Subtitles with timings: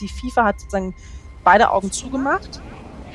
[0.00, 0.94] Die FIFA hat sozusagen
[1.44, 2.60] beide Augen zugemacht.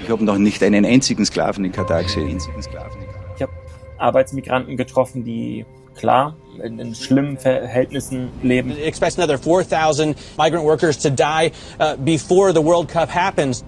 [0.02, 2.40] Ich habe noch nicht einen einzigen Sklaven in Katar gesehen.
[2.58, 3.52] Ich habe
[3.98, 5.66] Arbeitsmigranten getroffen, die
[5.96, 8.72] klar in, in, schlimmen Verhältnissen leben.
[8.72, 13.66] It expects another 4,000 migrant workers to die uh, before the World Cup happens.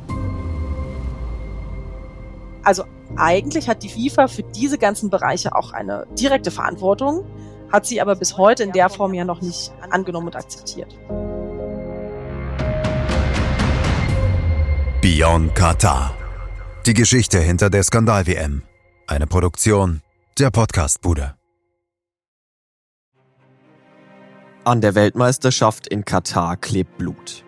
[2.64, 2.84] Also
[3.18, 7.26] eigentlich hat die FIFA für diese ganzen Bereiche auch eine direkte Verantwortung,
[7.72, 10.96] hat sie aber bis heute in der Form ja noch nicht angenommen und akzeptiert.
[15.02, 16.16] Beyond Qatar.
[16.86, 18.62] Die Geschichte hinter der Skandal-WM.
[19.08, 20.04] Eine Produktion
[20.38, 21.34] der Podcastbude.
[24.64, 27.44] An der Weltmeisterschaft in Katar klebt Blut.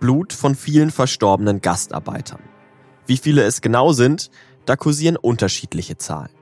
[0.00, 2.40] Blut von vielen verstorbenen Gastarbeitern.
[3.04, 4.30] Wie viele es genau sind,
[4.64, 6.32] da kursieren unterschiedliche Zahlen.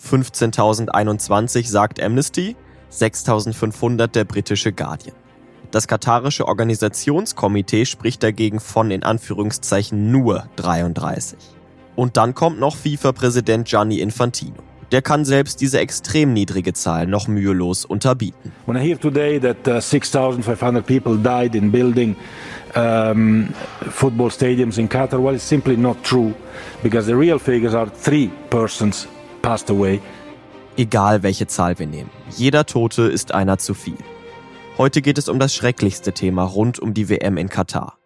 [0.00, 2.54] 15.021 sagt Amnesty,
[2.92, 5.23] 6.500 der britische Guardian.
[5.74, 11.36] Das katarische Organisationskomitee spricht dagegen von in Anführungszeichen nur 33.
[11.96, 14.54] Und dann kommt noch FIFA-Präsident Gianni Infantino.
[14.92, 18.52] Der kann selbst diese extrem niedrige Zahl noch mühelos unterbieten.
[18.66, 22.14] When I hear today that uh, 6,500 people died in building
[22.76, 23.48] um,
[23.90, 26.34] football stadiums in Qatar, well, it's simply not true,
[26.84, 29.08] because the real figures are three persons
[29.42, 30.00] passed away.
[30.76, 33.98] Egal welche Zahl wir nehmen, jeder Tote ist einer zu viel.
[34.76, 37.96] Heute geht es um das schrecklichste Thema rund um die WM in Katar.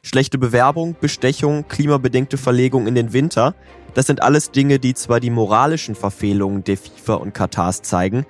[0.00, 3.56] Schlechte Bewerbung, Bestechung, klimabedingte Verlegung in den Winter,
[3.94, 8.26] das sind alles Dinge, die zwar die moralischen Verfehlungen der FIFA und Katars zeigen,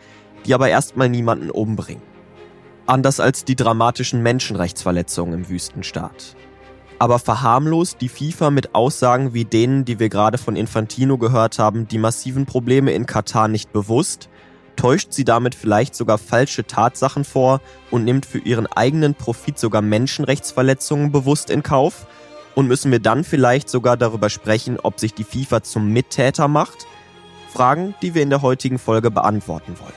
[0.46, 2.02] die aber erstmal niemanden umbringen.
[2.86, 6.36] Anders als die dramatischen Menschenrechtsverletzungen im Wüstenstaat.
[6.98, 11.86] Aber verharmlost die FIFA mit Aussagen wie denen, die wir gerade von Infantino gehört haben,
[11.86, 14.30] die massiven Probleme in Katar nicht bewusst,
[14.77, 19.83] täuscht sie damit vielleicht sogar falsche Tatsachen vor und nimmt für ihren eigenen Profit sogar
[19.83, 22.06] Menschenrechtsverletzungen bewusst in Kauf?
[22.55, 26.86] Und müssen wir dann vielleicht sogar darüber sprechen, ob sich die FIFA zum Mittäter macht?
[27.53, 29.93] Fragen, die wir in der heutigen Folge beantworten wollen.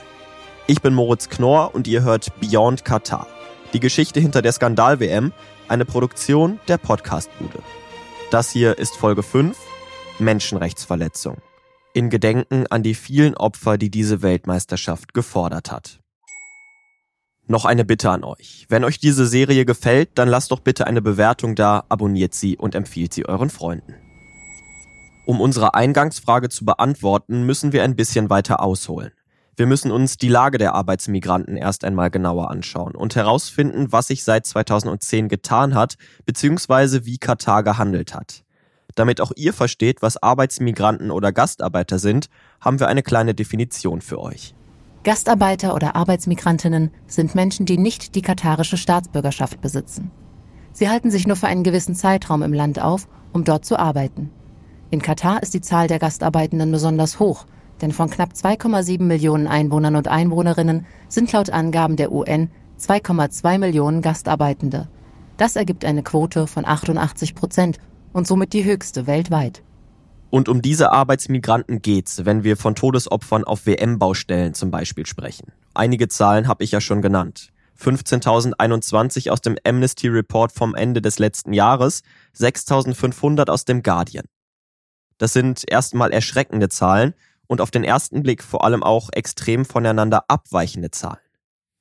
[0.66, 3.26] Ich bin Moritz Knorr und ihr hört Beyond Qatar.
[3.72, 5.32] Die Geschichte hinter der Skandal-WM,
[5.66, 7.60] eine Produktion der Podcastbude.
[8.30, 9.56] Das hier ist Folge 5,
[10.18, 11.38] Menschenrechtsverletzung.
[11.98, 15.98] In Gedenken an die vielen Opfer, die diese Weltmeisterschaft gefordert hat.
[17.48, 18.66] Noch eine Bitte an euch.
[18.68, 22.76] Wenn euch diese Serie gefällt, dann lasst doch bitte eine Bewertung da, abonniert sie und
[22.76, 23.96] empfiehlt sie euren Freunden.
[25.26, 29.10] Um unsere Eingangsfrage zu beantworten, müssen wir ein bisschen weiter ausholen.
[29.56, 34.22] Wir müssen uns die Lage der Arbeitsmigranten erst einmal genauer anschauen und herausfinden, was sich
[34.22, 38.44] seit 2010 getan hat, beziehungsweise wie Katar gehandelt hat.
[38.98, 42.28] Damit auch ihr versteht, was Arbeitsmigranten oder Gastarbeiter sind,
[42.60, 44.54] haben wir eine kleine Definition für euch.
[45.04, 50.10] Gastarbeiter oder Arbeitsmigrantinnen sind Menschen, die nicht die katarische Staatsbürgerschaft besitzen.
[50.72, 54.30] Sie halten sich nur für einen gewissen Zeitraum im Land auf, um dort zu arbeiten.
[54.90, 57.46] In Katar ist die Zahl der Gastarbeitenden besonders hoch–
[57.80, 62.50] denn von knapp 2,7 Millionen Einwohnern und Einwohnerinnen sind laut Angaben der UN
[62.80, 64.88] 2,2 Millionen Gastarbeitende.
[65.36, 67.78] Das ergibt eine Quote von 88 Prozent
[68.18, 69.62] und somit die höchste weltweit.
[70.30, 75.52] Und um diese Arbeitsmigranten geht's, wenn wir von Todesopfern auf WM-Baustellen zum Beispiel sprechen.
[75.72, 77.48] Einige Zahlen habe ich ja schon genannt.
[77.80, 82.02] 15.021 aus dem Amnesty Report vom Ende des letzten Jahres,
[82.36, 84.26] 6.500 aus dem Guardian.
[85.16, 87.14] Das sind erstmal erschreckende Zahlen,
[87.48, 91.18] und auf den ersten Blick vor allem auch extrem voneinander abweichende Zahlen.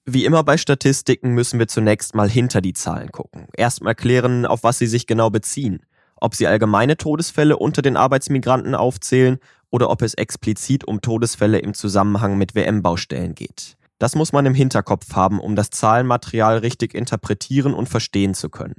[0.06, 3.48] Wie immer bei Statistiken müssen wir zunächst mal hinter die Zahlen gucken.
[3.54, 5.82] Erstmal klären, auf was sie sich genau beziehen.
[6.20, 9.40] Ob sie allgemeine Todesfälle unter den Arbeitsmigranten aufzählen
[9.70, 13.78] oder ob es explizit um Todesfälle im Zusammenhang mit WM-Baustellen geht.
[14.00, 18.76] Das muss man im Hinterkopf haben, um das Zahlenmaterial richtig interpretieren und verstehen zu können.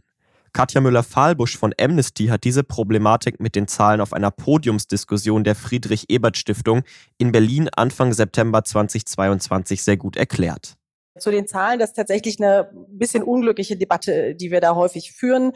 [0.53, 6.83] Katja Müller-Fahlbusch von Amnesty hat diese Problematik mit den Zahlen auf einer Podiumsdiskussion der Friedrich-Ebert-Stiftung
[7.19, 10.77] in Berlin Anfang September 2022 sehr gut erklärt.
[11.19, 15.53] Zu den Zahlen, das ist tatsächlich eine bisschen unglückliche Debatte, die wir da häufig führen.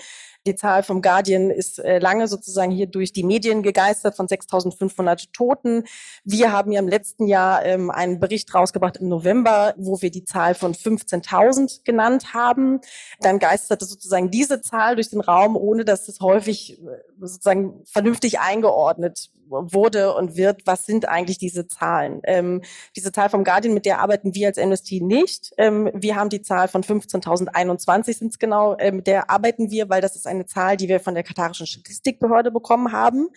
[0.47, 5.29] Die Zahl vom Guardian ist äh, lange sozusagen hier durch die Medien gegeistert von 6.500
[5.33, 5.85] Toten.
[6.25, 10.25] Wir haben ja im letzten Jahr ähm, einen Bericht rausgebracht im November, wo wir die
[10.25, 12.81] Zahl von 15.000 genannt haben.
[13.21, 16.87] Dann geisterte sozusagen diese Zahl durch den Raum, ohne dass es häufig äh,
[17.21, 22.21] sozusagen vernünftig eingeordnet wurde und wird, was sind eigentlich diese Zahlen?
[22.25, 22.63] Ähm,
[22.97, 25.53] diese Zahl vom Guardian, mit der arbeiten wir als Amnesty nicht.
[25.59, 29.89] Ähm, wir haben die Zahl von 15.021 sind es genau, äh, mit der arbeiten wir,
[29.89, 33.29] weil das ist eine Zahl, die wir von der katarischen Statistikbehörde bekommen haben.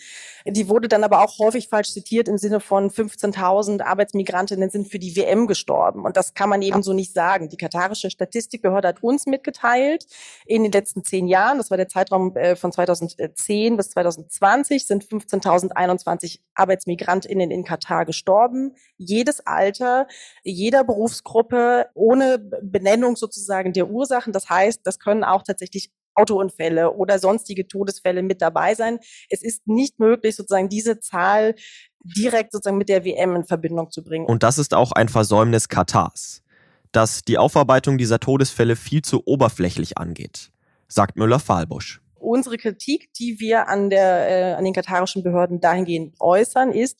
[0.46, 5.00] Die wurde dann aber auch häufig falsch zitiert im Sinne von 15.000 Arbeitsmigrantinnen sind für
[5.00, 6.04] die WM gestorben.
[6.06, 7.50] Und das kann man eben so nicht sagen.
[7.50, 10.06] Die katarische Statistikbehörde hat uns mitgeteilt,
[10.46, 15.06] in den letzten zehn Jahren, das war der Zeitraum äh, von 2010 bis 2020, sind
[15.06, 18.76] 15.021 Arbeitsmigrantinnen in Katar gestorben.
[18.98, 20.08] Jedes Alter,
[20.44, 24.34] jeder Berufsgruppe, ohne Benennung sozusagen der Ursachen.
[24.34, 29.00] Das heißt, das können auch tatsächlich Autounfälle oder sonstige Todesfälle mit dabei sein.
[29.30, 31.56] Es ist nicht möglich, sozusagen diese Zahl
[32.04, 34.26] direkt sozusagen mit der WM in Verbindung zu bringen.
[34.26, 36.44] Und das ist auch ein Versäumnis Katars,
[36.92, 40.52] dass die Aufarbeitung dieser Todesfälle viel zu oberflächlich angeht,
[40.88, 42.02] sagt Müller-Fahlbusch.
[42.16, 46.98] Unsere Kritik, die wir an, der, äh, an den katarischen Behörden dahingehend äußern, ist,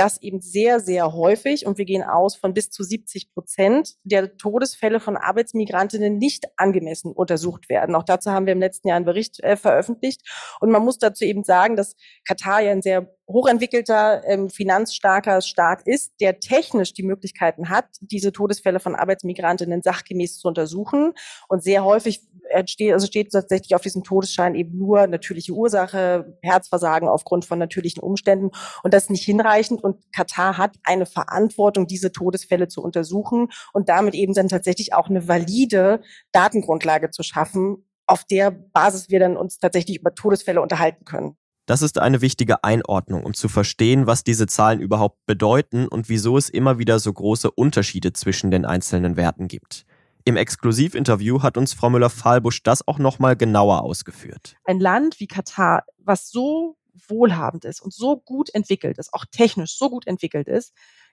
[0.00, 4.34] dass eben sehr, sehr häufig, und wir gehen aus von bis zu 70 Prozent der
[4.38, 7.94] Todesfälle von Arbeitsmigrantinnen nicht angemessen untersucht werden.
[7.94, 10.22] Auch dazu haben wir im letzten Jahr einen Bericht äh, veröffentlicht.
[10.60, 15.82] Und man muss dazu eben sagen, dass Katar ja ein sehr hochentwickelter, ähm, finanzstarker Staat
[15.86, 21.12] ist, der technisch die Möglichkeiten hat, diese Todesfälle von Arbeitsmigrantinnen sachgemäß zu untersuchen.
[21.48, 27.08] Und sehr häufig entsteht, also steht tatsächlich auf diesem Todesschein eben nur natürliche Ursache, Herzversagen
[27.08, 28.50] aufgrund von natürlichen Umständen.
[28.82, 29.82] Und das ist nicht hinreichend.
[29.82, 35.08] Und Katar hat eine Verantwortung, diese Todesfälle zu untersuchen und damit eben dann tatsächlich auch
[35.08, 36.02] eine valide
[36.32, 41.36] Datengrundlage zu schaffen, auf der Basis wir dann uns tatsächlich über Todesfälle unterhalten können.
[41.70, 46.36] Das ist eine wichtige Einordnung, um zu verstehen, was diese Zahlen überhaupt bedeuten und wieso
[46.36, 49.86] es immer wieder so große Unterschiede zwischen den einzelnen Werten gibt.
[50.24, 54.56] Im Exklusivinterview hat uns Frau Müller-Fahlbusch das auch nochmal genauer ausgeführt.
[54.64, 56.76] Ein Land wie Katar, was so
[57.06, 60.72] wohlhabend ist und so gut entwickelt ist, auch technisch so gut entwickelt ist,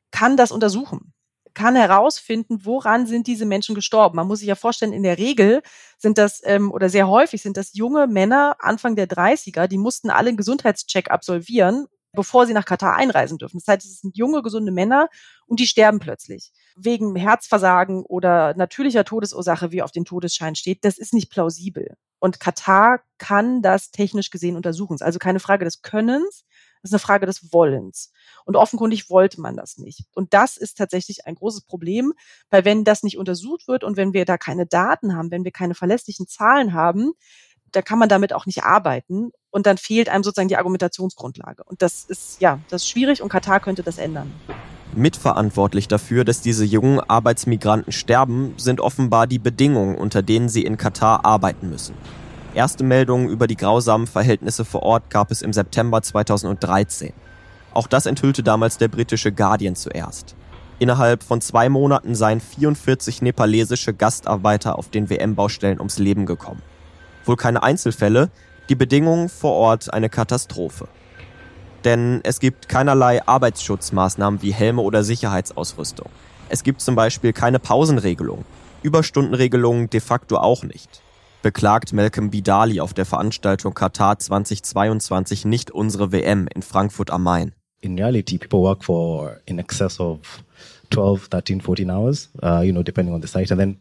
[0.10, 1.14] kann das untersuchen
[1.58, 4.16] kann herausfinden, woran sind diese Menschen gestorben.
[4.16, 5.64] Man muss sich ja vorstellen, in der Regel
[5.98, 10.12] sind das ähm, oder sehr häufig sind das junge Männer Anfang der 30er, die mussten
[10.12, 13.58] alle einen Gesundheitscheck absolvieren, bevor sie nach Katar einreisen dürfen.
[13.58, 15.10] Das heißt, es sind junge, gesunde Männer
[15.48, 16.52] und die sterben plötzlich.
[16.76, 21.96] Wegen Herzversagen oder natürlicher Todesursache, wie auf dem Todesschein steht, das ist nicht plausibel.
[22.20, 24.94] Und Katar kann das technisch gesehen untersuchen.
[24.94, 26.46] Es ist also keine Frage des Könnens,
[26.88, 28.12] das ist eine Frage des Wollens.
[28.46, 30.06] Und offenkundig wollte man das nicht.
[30.14, 32.14] Und das ist tatsächlich ein großes Problem,
[32.50, 35.52] weil wenn das nicht untersucht wird und wenn wir da keine Daten haben, wenn wir
[35.52, 37.14] keine verlässlichen Zahlen haben,
[37.72, 39.32] da kann man damit auch nicht arbeiten.
[39.50, 41.64] Und dann fehlt einem sozusagen die Argumentationsgrundlage.
[41.64, 44.32] Und das ist, ja, das ist schwierig und Katar könnte das ändern.
[44.96, 50.78] Mitverantwortlich dafür, dass diese jungen Arbeitsmigranten sterben, sind offenbar die Bedingungen, unter denen sie in
[50.78, 51.96] Katar arbeiten müssen.
[52.58, 57.14] Erste Meldungen über die grausamen Verhältnisse vor Ort gab es im September 2013.
[57.72, 60.36] Auch das enthüllte damals der britische Guardian zuerst.
[60.80, 66.64] Innerhalb von zwei Monaten seien 44 nepalesische Gastarbeiter auf den WM-Baustellen ums Leben gekommen.
[67.26, 68.32] Wohl keine Einzelfälle,
[68.70, 70.88] die Bedingungen vor Ort eine Katastrophe.
[71.84, 76.10] Denn es gibt keinerlei Arbeitsschutzmaßnahmen wie Helme oder Sicherheitsausrüstung.
[76.50, 78.46] Es gibt zum Beispiel keine Pausenregelung,
[78.82, 81.04] Überstundenregelungen de facto auch nicht
[81.48, 87.54] beklagt Malcolm Bidali auf der Veranstaltung Katar 2022 nicht unsere WM in Frankfurt am Main.
[87.80, 90.44] In reality, people work for in excess of
[90.90, 93.50] 12, 13, 14 hours, uh, you know, depending on the site.
[93.50, 93.78] And then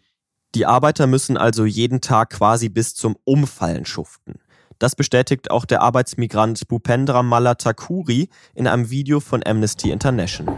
[0.54, 4.38] die Arbeiter müssen also jeden Tag quasi bis zum Umfallen schuften.
[4.78, 10.56] Das bestätigt auch der Arbeitsmigrant Bhupendra Malatakuri in einem Video von Amnesty International.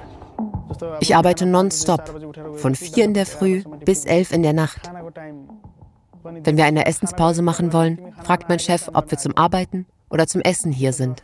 [1.01, 4.91] Ich arbeite nonstop, von vier in der Früh bis elf in der Nacht.
[6.23, 10.41] Wenn wir eine Essenspause machen wollen, fragt mein Chef, ob wir zum Arbeiten oder zum
[10.41, 11.23] Essen hier sind.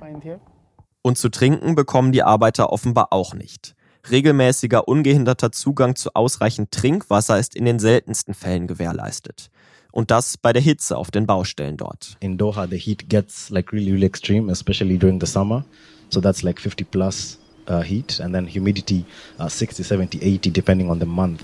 [1.02, 3.74] Und zu trinken bekommen die Arbeiter offenbar auch nicht.
[4.10, 9.50] Regelmäßiger, ungehinderter Zugang zu ausreichend Trinkwasser ist in den seltensten Fällen gewährleistet.
[9.92, 12.16] Und das bei der Hitze auf den Baustellen dort.
[12.20, 15.64] In Doha, the heat gets like really, really extreme, especially during the summer.
[16.10, 17.38] So that's like 50 plus
[17.68, 19.04] uh, heat, and then humidity
[19.38, 21.42] uh, 60, 70, 80, depending on the month.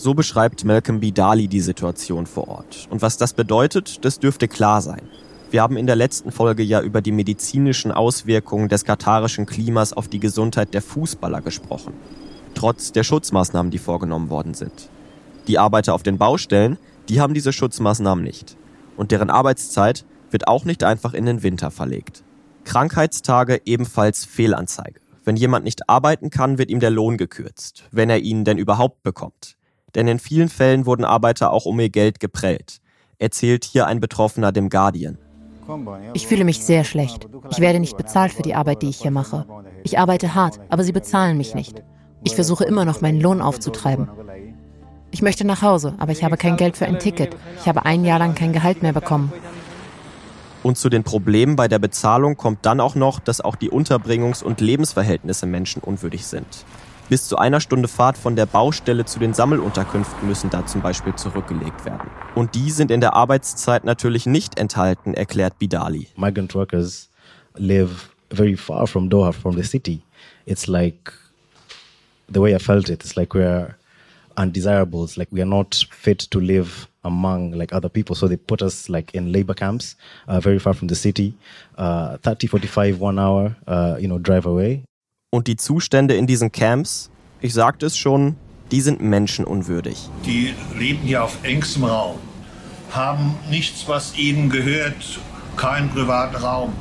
[0.00, 2.86] So beschreibt Malcolm Bidali die Situation vor Ort.
[2.88, 5.02] Und was das bedeutet, das dürfte klar sein.
[5.50, 10.06] Wir haben in der letzten Folge ja über die medizinischen Auswirkungen des katarischen Klimas auf
[10.06, 11.94] die Gesundheit der Fußballer gesprochen.
[12.54, 14.88] Trotz der Schutzmaßnahmen, die vorgenommen worden sind.
[15.48, 16.78] Die Arbeiter auf den Baustellen,
[17.08, 18.56] die haben diese Schutzmaßnahmen nicht.
[18.96, 22.22] Und deren Arbeitszeit wird auch nicht einfach in den Winter verlegt.
[22.62, 25.00] Krankheitstage ebenfalls Fehlanzeige.
[25.24, 29.02] Wenn jemand nicht arbeiten kann, wird ihm der Lohn gekürzt, wenn er ihn denn überhaupt
[29.02, 29.57] bekommt.
[29.98, 32.78] Denn in vielen Fällen wurden Arbeiter auch um ihr Geld geprellt,
[33.18, 35.18] erzählt hier ein Betroffener dem Guardian.
[36.14, 37.26] Ich fühle mich sehr schlecht.
[37.50, 39.44] Ich werde nicht bezahlt für die Arbeit, die ich hier mache.
[39.82, 41.82] Ich arbeite hart, aber sie bezahlen mich nicht.
[42.22, 44.08] Ich versuche immer noch, meinen Lohn aufzutreiben.
[45.10, 47.36] Ich möchte nach Hause, aber ich habe kein Geld für ein Ticket.
[47.60, 49.32] Ich habe ein Jahr lang kein Gehalt mehr bekommen.
[50.62, 54.44] Und zu den Problemen bei der Bezahlung kommt dann auch noch, dass auch die Unterbringungs-
[54.44, 56.46] und Lebensverhältnisse menschenunwürdig sind.
[57.08, 61.14] Bis zu einer Stunde Fahrt von der Baustelle zu den Sammelunterkünften müssen da zum Beispiel
[61.14, 62.10] zurückgelegt werden.
[62.34, 66.08] Und die sind in der Arbeitszeit natürlich nicht enthalten, erklärt Bidali.
[66.16, 67.08] Migrant workers
[67.56, 70.02] live very far from Doha, from the city.
[70.44, 71.10] It's like
[72.30, 73.02] the way I felt it.
[73.02, 73.74] It's like we're
[74.36, 75.16] undesirables.
[75.16, 78.16] Like we are not fit to live among like other people.
[78.16, 79.96] So they put us like in labor camps,
[80.26, 81.32] uh, very far from the city,
[81.78, 84.84] uh, 30, 45, one hour, uh, you know, drive away.
[85.30, 87.10] Und die Zustände in diesen Camps,
[87.42, 88.36] ich sagte es schon,
[88.70, 90.08] die sind menschenunwürdig.
[90.24, 92.16] Die leben hier auf engstem Raum,
[92.92, 95.20] haben nichts, was ihnen gehört,
[95.58, 96.72] keinen privaten Raum.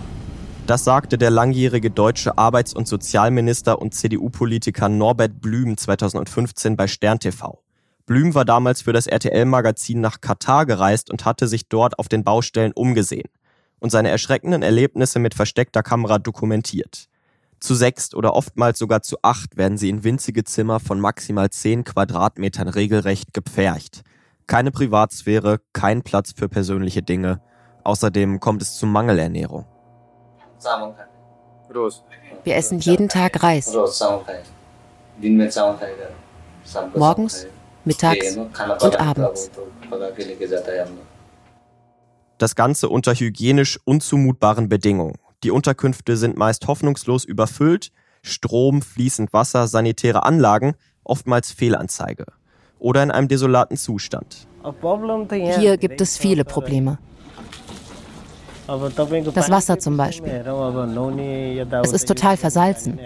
[0.66, 7.20] Das sagte der langjährige deutsche Arbeits- und Sozialminister und CDU-Politiker Norbert Blüm 2015 bei Stern
[7.20, 7.62] TV.
[8.06, 12.24] Blüm war damals für das RTL-Magazin nach Katar gereist und hatte sich dort auf den
[12.24, 13.28] Baustellen umgesehen
[13.80, 17.10] und seine erschreckenden Erlebnisse mit versteckter Kamera dokumentiert.
[17.60, 21.84] Zu sechst oder oftmals sogar zu acht werden sie in winzige Zimmer von maximal zehn
[21.84, 24.04] Quadratmetern regelrecht gepfercht.
[24.46, 27.42] Keine Privatsphäre, kein Platz für persönliche Dinge.
[27.84, 29.66] Außerdem kommt es zu Mangelernährung.
[32.44, 33.74] Wir essen jeden Tag Reis.
[36.96, 37.48] Morgens,
[37.84, 39.52] mittags und abends.
[42.38, 45.18] Das Ganze unter hygienisch unzumutbaren Bedingungen.
[45.44, 47.92] Die Unterkünfte sind meist hoffnungslos überfüllt,
[48.24, 52.26] Strom, fließend Wasser, sanitäre Anlagen, oftmals Fehlanzeige.
[52.80, 54.48] Oder in einem desolaten Zustand.
[55.60, 56.98] Hier gibt es viele Probleme.
[59.34, 60.44] Das Wasser zum Beispiel.
[61.84, 63.00] Es ist total versalzen.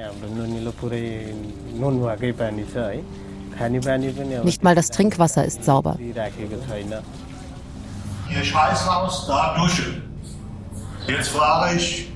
[4.43, 5.97] Nicht mal das Trinkwasser ist sauber.
[8.27, 10.01] Hier Scheiß raus, da Dusche.
[11.07, 12.10] Jetzt frage ich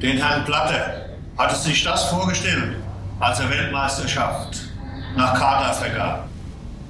[0.00, 2.76] den Herrn Platte, hat es sich das vorgestellt,
[3.18, 4.68] als er Weltmeisterschaft
[5.16, 6.28] nach Katar vergab?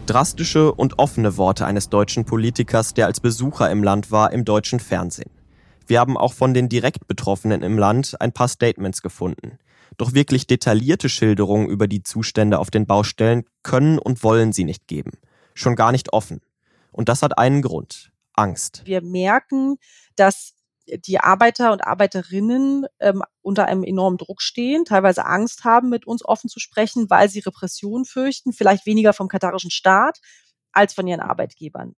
[0.06, 4.80] Drastische und offene Worte eines deutschen Politikers, der als Besucher im Land war, im deutschen
[4.80, 5.30] Fernsehen.
[5.86, 9.58] Wir haben auch von den direkt Betroffenen im Land ein paar Statements gefunden.
[9.96, 14.86] Doch wirklich detaillierte Schilderungen über die Zustände auf den Baustellen können und wollen sie nicht
[14.86, 15.12] geben.
[15.54, 16.40] Schon gar nicht offen.
[16.92, 18.12] Und das hat einen Grund.
[18.34, 18.82] Angst.
[18.84, 19.78] Wir merken,
[20.14, 20.54] dass
[21.06, 26.24] die Arbeiter und Arbeiterinnen ähm, unter einem enormen Druck stehen, teilweise Angst haben, mit uns
[26.24, 30.20] offen zu sprechen, weil sie Repressionen fürchten, vielleicht weniger vom katarischen Staat
[30.72, 31.94] als von ihren Arbeitgebern.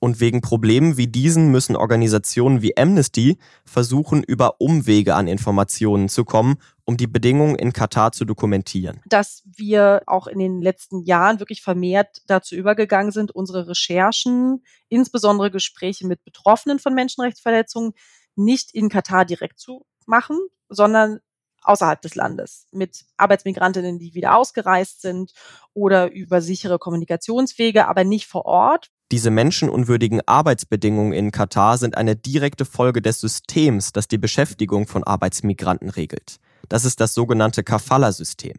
[0.00, 6.26] Und wegen Problemen wie diesen müssen Organisationen wie Amnesty versuchen, über Umwege an Informationen zu
[6.26, 9.00] kommen, um die Bedingungen in Katar zu dokumentieren.
[9.06, 15.50] Dass wir auch in den letzten Jahren wirklich vermehrt dazu übergegangen sind, unsere Recherchen, insbesondere
[15.50, 17.94] Gespräche mit Betroffenen von Menschenrechtsverletzungen,
[18.36, 20.38] nicht in Katar direkt zu machen,
[20.68, 21.20] sondern
[21.64, 25.32] außerhalb des Landes mit Arbeitsmigrantinnen, die wieder ausgereist sind
[25.72, 28.90] oder über sichere Kommunikationswege, aber nicht vor Ort.
[29.10, 35.04] Diese menschenunwürdigen Arbeitsbedingungen in Katar sind eine direkte Folge des Systems, das die Beschäftigung von
[35.04, 36.38] Arbeitsmigranten regelt.
[36.68, 38.54] Das ist das sogenannte Kafala-System.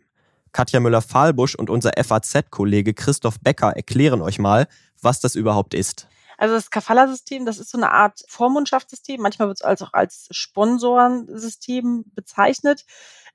[0.51, 4.67] Katja Müller-Fahlbusch und unser FAZ-Kollege Christoph Becker erklären euch mal,
[5.01, 6.07] was das überhaupt ist.
[6.37, 9.21] Also das Kafala-System, das ist so eine Art Vormundschaftssystem.
[9.21, 12.85] Manchmal wird es als auch als Sponsorensystem bezeichnet.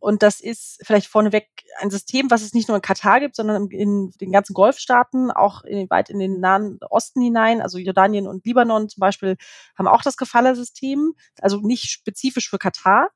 [0.01, 1.47] Und das ist vielleicht vorneweg
[1.79, 5.63] ein System, was es nicht nur in Katar gibt, sondern in den ganzen Golfstaaten, auch
[5.63, 7.61] in, weit in den Nahen Osten hinein.
[7.61, 9.37] Also Jordanien und Libanon zum Beispiel
[9.77, 13.11] haben auch das Kafala-System, also nicht spezifisch für Katar.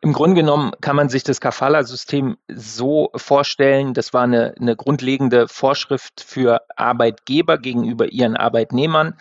[0.00, 5.46] Im Grunde genommen kann man sich das Kafala-System so vorstellen, das war eine, eine grundlegende
[5.46, 9.14] Vorschrift für Arbeitgeber gegenüber ihren Arbeitnehmern,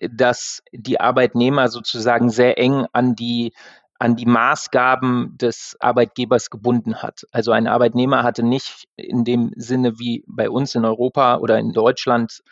[0.00, 3.52] dass die Arbeitnehmer sozusagen sehr eng an die
[3.98, 7.22] an die Maßgaben des Arbeitgebers gebunden hat.
[7.32, 11.72] Also ein Arbeitnehmer hatte nicht in dem Sinne wie bei uns in Europa oder in
[11.72, 12.42] Deutschland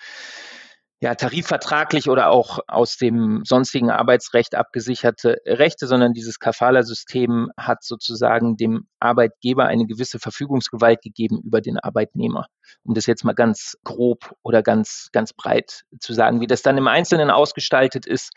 [1.00, 8.56] ja, tarifvertraglich oder auch aus dem sonstigen Arbeitsrecht abgesicherte Rechte, sondern dieses Kafala-System hat sozusagen
[8.56, 12.46] dem Arbeitgeber eine gewisse Verfügungsgewalt gegeben über den Arbeitnehmer.
[12.82, 16.40] Um das jetzt mal ganz grob oder ganz, ganz breit zu sagen.
[16.40, 18.32] Wie das dann im Einzelnen ausgestaltet ist,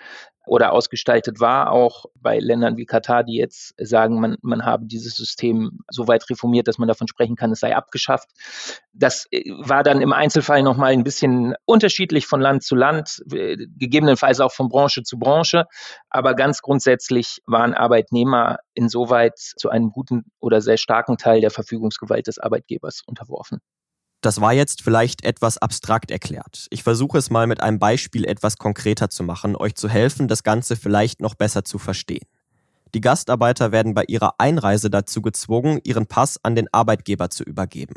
[0.49, 5.15] oder ausgestaltet war, auch bei Ländern wie Katar, die jetzt sagen, man, man habe dieses
[5.15, 8.29] System so weit reformiert, dass man davon sprechen kann, es sei abgeschafft.
[8.91, 13.57] Das äh, war dann im Einzelfall nochmal ein bisschen unterschiedlich von Land zu Land, äh,
[13.77, 15.65] gegebenenfalls auch von Branche zu Branche.
[16.09, 22.25] Aber ganz grundsätzlich waren Arbeitnehmer insoweit zu einem guten oder sehr starken Teil der Verfügungsgewalt
[22.25, 23.59] des Arbeitgebers unterworfen.
[24.21, 26.67] Das war jetzt vielleicht etwas abstrakt erklärt.
[26.71, 30.43] Ich versuche es mal mit einem Beispiel etwas konkreter zu machen, euch zu helfen, das
[30.43, 32.25] Ganze vielleicht noch besser zu verstehen.
[32.93, 37.95] Die Gastarbeiter werden bei ihrer Einreise dazu gezwungen, ihren Pass an den Arbeitgeber zu übergeben.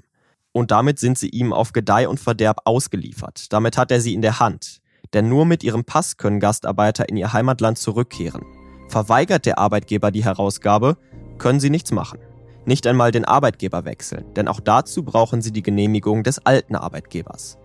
[0.53, 3.53] Und damit sind sie ihm auf Gedeih und Verderb ausgeliefert.
[3.53, 4.81] Damit hat er sie in der Hand.
[5.15, 8.45] Denn nur mit ihrem Pass können Gastarbeiter in ihr Heimatland zurückkehren.
[8.89, 10.99] Verweigert der Arbeitgeber die Herausgabe,
[11.39, 12.19] können sie nichts machen.
[12.65, 17.59] Nicht einmal den Arbeitgeber wechseln, denn auch dazu brauchen sie die Genehmigung des alten Arbeitgebers.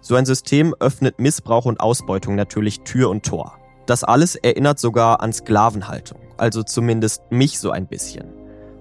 [0.00, 3.58] So ein System öffnet Missbrauch und Ausbeutung natürlich Tür und Tor.
[3.86, 8.32] Das alles erinnert sogar an Sklavenhaltung, also zumindest mich so ein bisschen.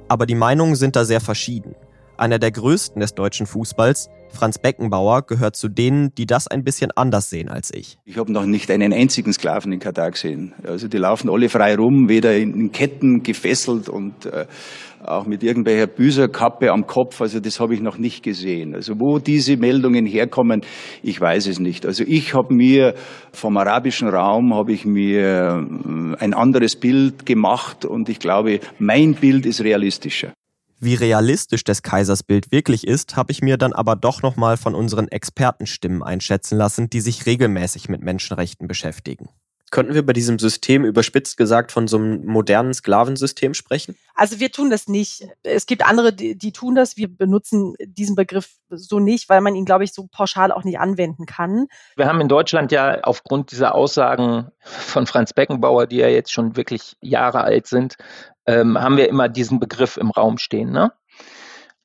[0.08, 1.76] Aber die Meinungen sind da sehr verschieden.
[2.20, 6.92] Einer der größten des deutschen Fußballs, Franz Beckenbauer, gehört zu denen, die das ein bisschen
[6.94, 7.98] anders sehen als ich.
[8.04, 10.54] Ich habe noch nicht einen einzigen Sklaven in Katar gesehen.
[10.68, 14.48] Also die laufen alle frei rum, weder in Ketten gefesselt und äh,
[15.02, 17.22] auch mit irgendwelcher Büserkappe am Kopf.
[17.22, 18.76] Also das habe ich noch nicht gesehen.
[18.76, 20.60] Also wo diese Meldungen herkommen,
[21.02, 21.86] ich weiß es nicht.
[21.86, 22.96] Also ich habe mir
[23.32, 29.14] vom arabischen Raum habe ich mir äh, ein anderes Bild gemacht und ich glaube, mein
[29.14, 30.34] Bild ist realistischer.
[30.82, 34.76] Wie realistisch des Kaisers Bild wirklich ist, habe ich mir dann aber doch nochmal von
[34.76, 39.28] unseren Expertenstimmen einschätzen lassen, die sich regelmäßig mit Menschenrechten beschäftigen.
[39.72, 43.96] Könnten wir bei diesem System überspitzt gesagt von so einem modernen Sklavensystem sprechen?
[44.16, 45.28] Also wir tun das nicht.
[45.44, 46.98] Es gibt andere, die, die, tun das.
[46.98, 50.80] Wir benutzen diesen Begriff so nicht, weil man ihn, glaube ich, so pauschal auch nicht
[50.80, 51.68] anwenden kann.
[51.98, 56.56] Wir haben in Deutschland ja aufgrund dieser Aussagen von Franz Beckenbauer, die ja jetzt schon
[56.56, 57.96] wirklich Jahre alt sind,
[58.50, 60.72] ähm, haben wir immer diesen Begriff im Raum stehen.
[60.72, 60.92] Ne?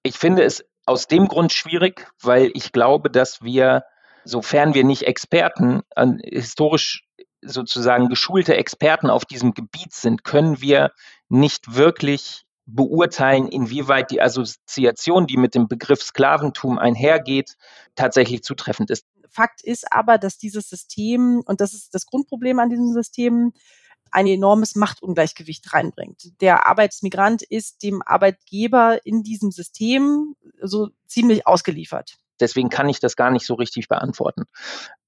[0.03, 3.85] Ich finde es aus dem Grund schwierig, weil ich glaube, dass wir,
[4.25, 7.05] sofern wir nicht Experten, an, historisch
[7.43, 10.93] sozusagen geschulte Experten auf diesem Gebiet sind, können wir
[11.29, 17.57] nicht wirklich beurteilen, inwieweit die Assoziation, die mit dem Begriff Sklaventum einhergeht,
[17.95, 19.05] tatsächlich zutreffend ist.
[19.29, 23.53] Fakt ist aber, dass dieses System, und das ist das Grundproblem an diesem System,
[24.15, 26.41] ein enormes Machtungleichgewicht reinbringt.
[26.41, 32.17] Der Arbeitsmigrant ist dem Arbeitgeber in diesem System so ziemlich ausgeliefert.
[32.41, 34.45] Deswegen kann ich das gar nicht so richtig beantworten.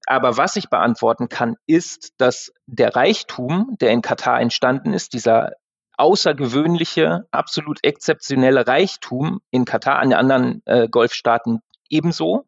[0.06, 5.52] Aber was ich beantworten kann, ist, dass der Reichtum, der in Katar entstanden ist, dieser
[5.96, 12.46] außergewöhnliche, absolut exzeptionelle Reichtum in Katar, an den anderen äh, Golfstaaten ebenso,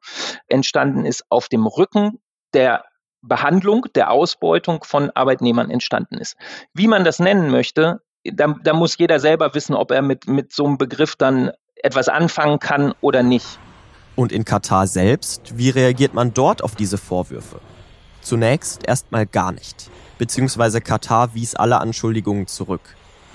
[0.49, 2.21] entstanden ist auf dem Rücken
[2.53, 2.85] der
[3.23, 6.37] Behandlung, der Ausbeutung von Arbeitnehmern entstanden ist.
[6.73, 10.53] Wie man das nennen möchte, da, da muss jeder selber wissen, ob er mit, mit
[10.53, 13.59] so einem Begriff dann etwas anfangen kann oder nicht.
[14.17, 17.61] Und in Katar selbst, wie reagiert man dort auf diese Vorwürfe?
[18.21, 22.81] Zunächst erstmal gar nicht, beziehungsweise Katar wies alle Anschuldigungen zurück.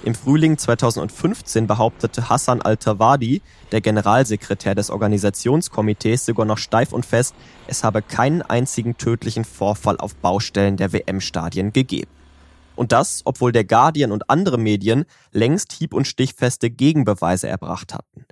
[0.05, 7.33] Im Frühling 2015 behauptete Hassan al-Tawadi, der Generalsekretär des Organisationskomitees, sogar noch steif und fest,
[7.67, 12.11] es habe keinen einzigen tödlichen Vorfall auf Baustellen der WM-Stadien gegeben.
[12.75, 18.25] Und das, obwohl der Guardian und andere Medien längst hieb- und stichfeste Gegenbeweise erbracht hatten.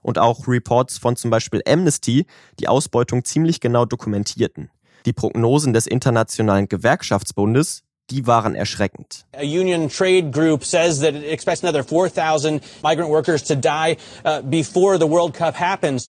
[0.00, 2.24] Und auch Reports von zum Beispiel Amnesty
[2.58, 4.70] die Ausbeutung ziemlich genau dokumentierten.
[5.04, 9.24] Die Prognosen des Internationalen Gewerkschaftsbundes die waren erschreckend.
[9.34, 14.42] A union trade group says that it expects another 4,000 migrant workers to die uh,
[14.42, 16.06] before the World Cup happens.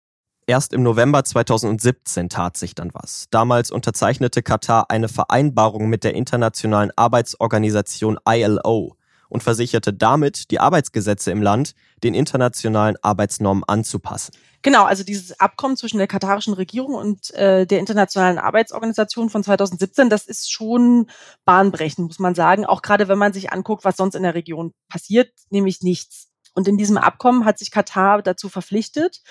[0.49, 3.25] Erst im November 2017 tat sich dann was.
[3.31, 8.96] Damals unterzeichnete Katar eine Vereinbarung mit der internationalen Arbeitsorganisation ILO
[9.29, 14.33] und versicherte damit, die Arbeitsgesetze im Land den internationalen Arbeitsnormen anzupassen.
[14.61, 20.09] Genau, also dieses Abkommen zwischen der katarischen Regierung und äh, der Internationalen Arbeitsorganisation von 2017,
[20.09, 21.09] das ist schon
[21.45, 22.65] bahnbrechend, muss man sagen.
[22.65, 26.27] Auch gerade wenn man sich anguckt, was sonst in der Region passiert, nämlich nichts.
[26.53, 29.21] Und in diesem Abkommen hat sich Katar dazu verpflichtet,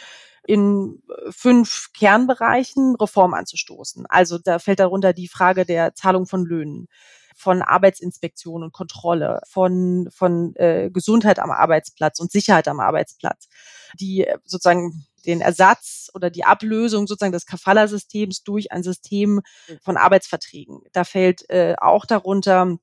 [0.46, 4.06] in fünf Kernbereichen Reform anzustoßen.
[4.09, 6.87] Also da fällt darunter die Frage der Zahlung von Löhnen,
[7.37, 13.49] von Arbeitsinspektion und Kontrolle, von, von äh, Gesundheit am Arbeitsplatz und Sicherheit am Arbeitsplatz,
[14.01, 19.42] die sozusagen den Ersatz oder die Ablösung sozusagen des Kafala-Systems durch ein System
[19.83, 20.81] von Arbeitsverträgen.
[20.92, 22.79] Da fällt äh, auch darunter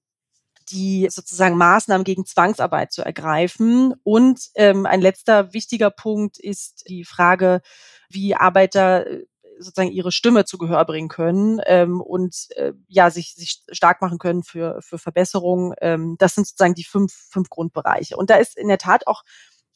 [0.69, 3.93] die sozusagen Maßnahmen gegen Zwangsarbeit zu ergreifen.
[4.03, 7.61] Und ähm, ein letzter wichtiger Punkt ist die Frage,
[8.09, 9.25] wie Arbeiter äh,
[9.63, 14.17] sozusagen ihre Stimme zu Gehör bringen können ähm, und äh, ja sich, sich stark machen
[14.17, 15.73] können für, für Verbesserungen.
[15.81, 18.17] Ähm, das sind sozusagen die fünf, fünf Grundbereiche.
[18.17, 19.23] Und da ist in der Tat auch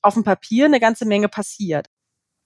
[0.01, 1.87] auf dem Papier eine ganze Menge passiert.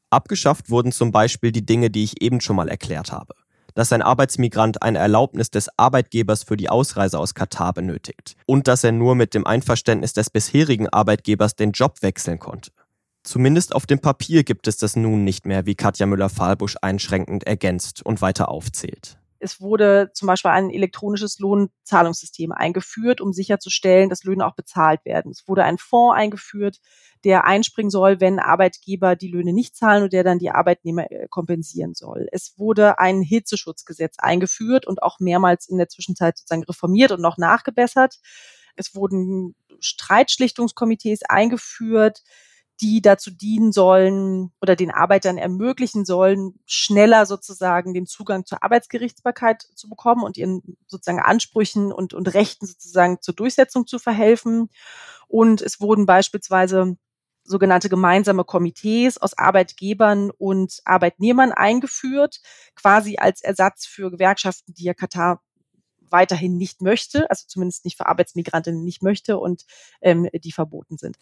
[0.09, 3.33] Abgeschafft wurden zum Beispiel die Dinge, die ich eben schon mal erklärt habe.
[3.73, 8.83] Dass ein Arbeitsmigrant eine Erlaubnis des Arbeitgebers für die Ausreise aus Katar benötigt und dass
[8.83, 12.71] er nur mit dem Einverständnis des bisherigen Arbeitgebers den Job wechseln konnte.
[13.23, 18.03] Zumindest auf dem Papier gibt es das nun nicht mehr, wie Katja Müller-Fahlbusch einschränkend ergänzt
[18.03, 19.17] und weiter aufzählt.
[19.43, 25.31] Es wurde zum Beispiel ein elektronisches Lohnzahlungssystem eingeführt, um sicherzustellen, dass Löhne auch bezahlt werden.
[25.31, 26.79] Es wurde ein Fonds eingeführt,
[27.23, 31.27] der einspringen soll, wenn Arbeitgeber die Löhne nicht zahlen und der dann die Arbeitnehmer äh,
[31.27, 32.27] kompensieren soll.
[32.31, 37.37] Es wurde ein Hitzeschutzgesetz eingeführt und auch mehrmals in der Zwischenzeit sozusagen reformiert und noch
[37.37, 38.19] nachgebessert.
[38.75, 42.21] Es wurden Streitschlichtungskomitees eingeführt
[42.81, 49.67] die dazu dienen sollen oder den Arbeitern ermöglichen sollen, schneller sozusagen den Zugang zur Arbeitsgerichtsbarkeit
[49.75, 54.69] zu bekommen und ihren sozusagen Ansprüchen und, und Rechten sozusagen zur Durchsetzung zu verhelfen.
[55.27, 56.97] Und es wurden beispielsweise
[57.43, 62.41] sogenannte gemeinsame Komitees aus Arbeitgebern und Arbeitnehmern eingeführt,
[62.75, 65.41] quasi als Ersatz für Gewerkschaften, die ja Katar
[66.09, 69.65] weiterhin nicht möchte, also zumindest nicht für Arbeitsmigrantinnen nicht möchte und
[70.01, 71.17] ähm, die verboten sind.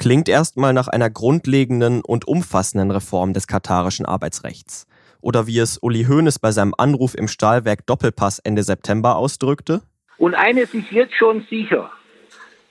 [0.00, 4.86] Klingt erstmal nach einer grundlegenden und umfassenden Reform des katarischen Arbeitsrechts.
[5.20, 9.82] Oder wie es Uli Hoeneß bei seinem Anruf im Stahlwerk Doppelpass Ende September ausdrückte.
[10.16, 11.92] Und eines ist jetzt schon sicher.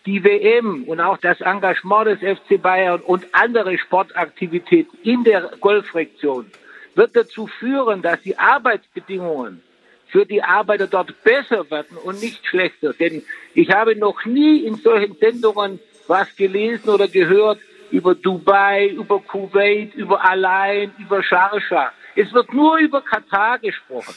[0.07, 6.47] Die WM und auch das Engagement des FC Bayern und andere Sportaktivitäten in der Golfregion
[6.95, 9.61] wird dazu führen, dass die Arbeitsbedingungen
[10.07, 12.93] für die Arbeiter dort besser werden und nicht schlechter.
[12.93, 13.21] Denn
[13.53, 17.59] ich habe noch nie in solchen Sendungen was gelesen oder gehört
[17.91, 21.91] über Dubai, über Kuwait, über Alain, über Sharjah.
[22.15, 24.15] Es wird nur über Katar gesprochen.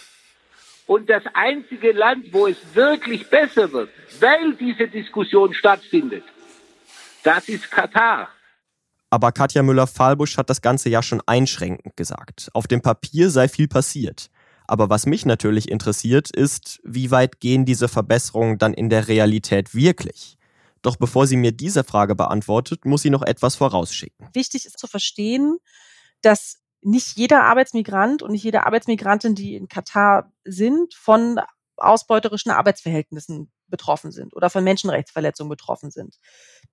[0.86, 6.24] Und das einzige Land, wo es wirklich besser wird, weil diese Diskussion stattfindet,
[7.22, 8.28] das ist Katar.
[9.10, 12.48] Aber Katja Müller-Fahlbusch hat das Ganze ja schon einschränkend gesagt.
[12.54, 14.30] Auf dem Papier sei viel passiert.
[14.66, 19.74] Aber was mich natürlich interessiert, ist, wie weit gehen diese Verbesserungen dann in der Realität
[19.74, 20.38] wirklich?
[20.82, 24.28] Doch bevor sie mir diese Frage beantwortet, muss sie noch etwas vorausschicken.
[24.32, 25.58] Wichtig ist zu verstehen,
[26.20, 31.40] dass nicht jeder Arbeitsmigrant und nicht jede Arbeitsmigrantin, die in Katar sind, von
[31.76, 36.18] ausbeuterischen Arbeitsverhältnissen betroffen sind oder von Menschenrechtsverletzungen betroffen sind.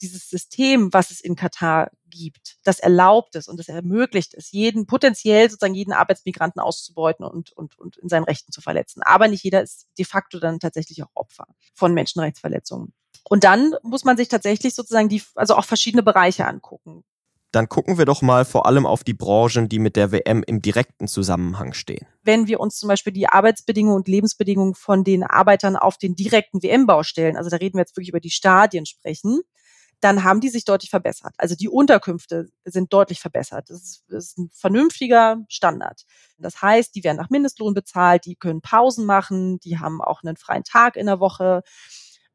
[0.02, 4.86] Dieses System, was es in Katar gibt, das erlaubt es und das ermöglicht es, jeden
[4.86, 9.02] potenziell sozusagen jeden Arbeitsmigranten auszubeuten und, und, und in seinen Rechten zu verletzen.
[9.04, 12.94] Aber nicht jeder ist de facto dann tatsächlich auch Opfer von Menschenrechtsverletzungen.
[13.24, 17.04] Und dann muss man sich tatsächlich sozusagen die, also auch verschiedene Bereiche angucken.
[17.52, 20.62] Dann gucken wir doch mal vor allem auf die Branchen, die mit der WM im
[20.62, 22.06] direkten Zusammenhang stehen.
[22.22, 26.62] Wenn wir uns zum Beispiel die Arbeitsbedingungen und Lebensbedingungen von den Arbeitern auf den direkten
[26.62, 29.42] WM-Baustellen, also da reden wir jetzt wirklich über die Stadien sprechen,
[30.00, 31.34] dann haben die sich deutlich verbessert.
[31.38, 33.70] Also die Unterkünfte sind deutlich verbessert.
[33.70, 36.04] Das ist, das ist ein vernünftiger Standard.
[36.38, 40.38] Das heißt, die werden nach Mindestlohn bezahlt, die können Pausen machen, die haben auch einen
[40.38, 41.64] freien Tag in der Woche.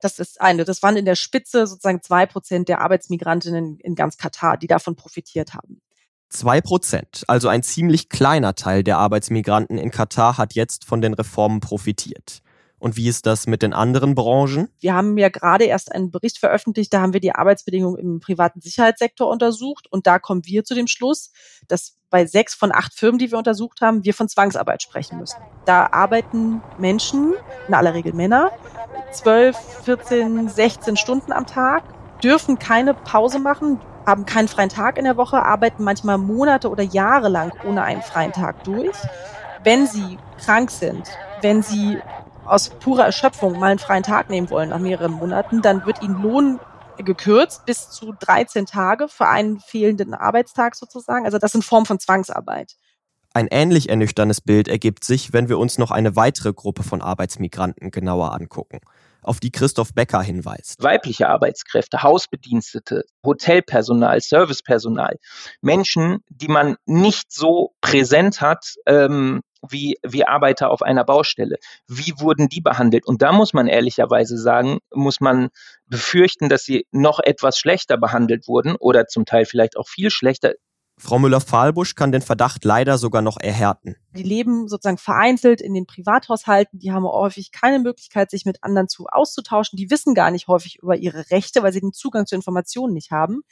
[0.05, 0.67] Das ist eine.
[0.67, 4.97] Das waren in der Spitze sozusagen zwei Prozent der Arbeitsmigrantinnen in ganz Katar, die davon
[4.97, 5.81] profitiert haben.
[6.29, 11.15] Zwei Prozent, also ein ziemlich kleiner Teil der Arbeitsmigranten in Katar hat jetzt von den
[11.15, 12.43] Reformen profitiert.
[12.85, 14.69] Und wie ist das mit den anderen Branchen?
[14.79, 18.61] Wir haben ja gerade erst einen Bericht veröffentlicht, da haben wir die Arbeitsbedingungen im privaten
[18.61, 21.33] Sicherheitssektor untersucht und da kommen wir zu dem Schluss,
[21.67, 25.39] dass bei sechs von acht Firmen, die wir untersucht haben, wir von Zwangsarbeit sprechen müssen.
[25.65, 27.33] Da arbeiten Menschen,
[27.69, 28.53] in aller Regel Männer,
[29.13, 31.85] 12, 14, 16 Stunden am Tag,
[32.23, 36.83] dürfen keine Pause machen, haben keinen freien Tag in der Woche, arbeiten manchmal Monate oder
[36.83, 38.95] Jahre lang ohne einen freien Tag durch.
[39.63, 41.09] Wenn sie krank sind,
[41.41, 41.99] wenn sie
[42.47, 46.23] aus purer Erschöpfung mal einen freien Tag nehmen wollen nach mehreren Monaten, dann wird ihnen
[46.23, 46.61] Lohn
[46.99, 51.25] gekürzt bis zu 13 Tage für einen fehlenden Arbeitstag sozusagen.
[51.25, 52.77] Also das in Form von Zwangsarbeit.
[53.33, 57.91] Ein ähnlich ernüchterndes Bild ergibt sich, wenn wir uns noch eine weitere Gruppe von Arbeitsmigranten
[57.91, 58.79] genauer angucken,
[59.23, 60.81] auf die Christoph Becker hinweist.
[60.81, 65.17] Weibliche Arbeitskräfte, Hausbedienstete, Hotelpersonal, Servicepersonal,
[65.63, 71.57] Menschen, die man nicht so präsent hat, ähm, wie, wie Arbeiter auf einer Baustelle.
[71.89, 73.07] Wie wurden die behandelt?
[73.07, 75.49] Und da muss man ehrlicherweise sagen, muss man
[75.87, 80.55] befürchten, dass sie noch etwas schlechter behandelt wurden oder zum Teil vielleicht auch viel schlechter.
[80.97, 83.97] Frau Müller-Fahlbusch kann den Verdacht leider sogar noch erhärten.
[84.17, 86.79] Die leben sozusagen vereinzelt in den Privathaushalten.
[86.79, 89.77] Die haben häufig keine Möglichkeit, sich mit anderen zu auszutauschen.
[89.77, 93.11] Die wissen gar nicht häufig über ihre Rechte, weil sie den Zugang zu Informationen nicht
[93.11, 93.43] haben.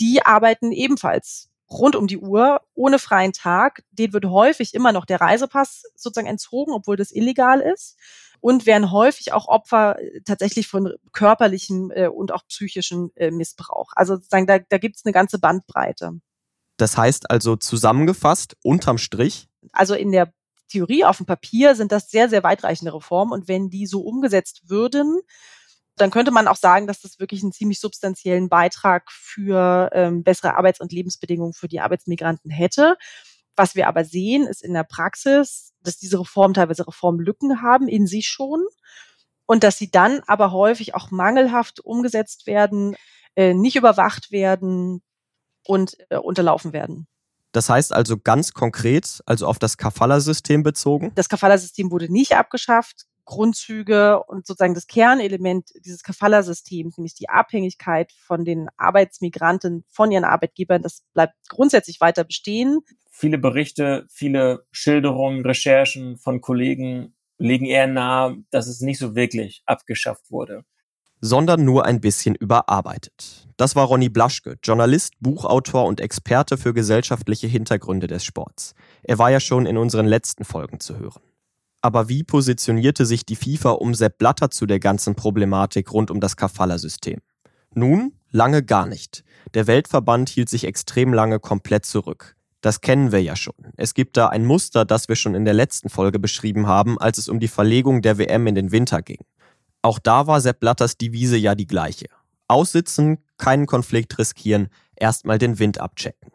[0.00, 3.82] Die arbeiten ebenfalls rund um die Uhr, ohne freien Tag.
[3.90, 7.98] Den wird häufig immer noch der Reisepass sozusagen entzogen, obwohl das illegal ist.
[8.40, 13.92] Und werden häufig auch Opfer äh, tatsächlich von körperlichem äh, und auch psychischem äh, Missbrauch.
[13.94, 16.20] Also sozusagen, da, da gibt es eine ganze Bandbreite.
[16.76, 19.48] Das heißt also zusammengefasst, unterm Strich?
[19.72, 20.32] Also in der
[20.68, 23.32] Theorie auf dem Papier sind das sehr, sehr weitreichende Reformen.
[23.32, 25.20] Und wenn die so umgesetzt würden,
[25.96, 30.56] dann könnte man auch sagen, dass das wirklich einen ziemlich substanziellen Beitrag für ähm, bessere
[30.56, 32.96] Arbeits- und Lebensbedingungen für die Arbeitsmigranten hätte.
[33.56, 38.06] Was wir aber sehen, ist in der Praxis, dass diese Reformen teilweise Reformlücken haben in
[38.06, 38.64] sich schon
[39.46, 42.96] und dass sie dann aber häufig auch mangelhaft umgesetzt werden,
[43.36, 45.02] äh, nicht überwacht werden
[45.66, 47.06] und äh, unterlaufen werden.
[47.52, 51.12] Das heißt also ganz konkret, also auf das Kafala-System bezogen?
[51.14, 53.04] Das Kafala-System wurde nicht abgeschafft.
[53.24, 60.24] Grundzüge und sozusagen das Kernelement dieses Kafala-Systems, nämlich die Abhängigkeit von den Arbeitsmigranten von ihren
[60.24, 62.80] Arbeitgebern, das bleibt grundsätzlich weiter bestehen.
[63.10, 69.62] Viele Berichte, viele Schilderungen, Recherchen von Kollegen legen eher nahe, dass es nicht so wirklich
[69.66, 70.64] abgeschafft wurde.
[71.20, 73.48] Sondern nur ein bisschen überarbeitet.
[73.56, 78.74] Das war Ronny Blaschke, Journalist, Buchautor und Experte für gesellschaftliche Hintergründe des Sports.
[79.04, 81.22] Er war ja schon in unseren letzten Folgen zu hören.
[81.82, 86.20] Aber wie positionierte sich die FIFA um Sepp Blatter zu der ganzen Problematik rund um
[86.20, 87.18] das Kafala-System?
[87.74, 89.24] Nun, lange gar nicht.
[89.54, 92.36] Der Weltverband hielt sich extrem lange komplett zurück.
[92.60, 93.54] Das kennen wir ja schon.
[93.76, 97.18] Es gibt da ein Muster, das wir schon in der letzten Folge beschrieben haben, als
[97.18, 99.24] es um die Verlegung der WM in den Winter ging.
[99.82, 102.06] Auch da war Sepp Blatters Devise ja die gleiche.
[102.46, 106.30] Aussitzen, keinen Konflikt riskieren, erstmal den Wind abchecken.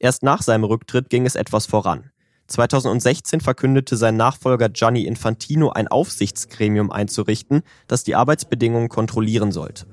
[0.00, 2.10] Erst nach seinem Rücktritt ging es etwas voran.
[2.50, 9.86] 2016 verkündete sein Nachfolger Gianni Infantino ein Aufsichtsgremium einzurichten, das die Arbeitsbedingungen kontrollieren sollte.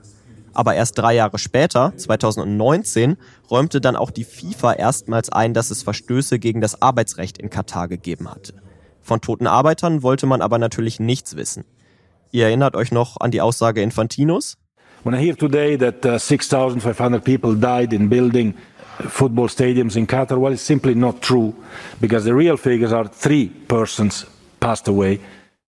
[0.54, 3.18] Aber erst drei Jahre später, 2019,
[3.52, 7.88] räumte dann auch die FIFA erstmals ein, dass es Verstöße gegen das Arbeitsrecht in Katar
[7.88, 8.56] gegeben hatte.
[9.04, 11.64] Von toten Arbeitern wollte man aber natürlich nichts wissen.
[12.32, 14.58] Ihr erinnert euch noch an die Aussage Infantinos?
[15.04, 18.56] When I hear today that uh, 6,500 people died in building
[19.10, 21.54] football stadiums in Qatar, well, it's simply not true,
[22.00, 24.26] because the real figures are three persons
[24.60, 25.20] passed away.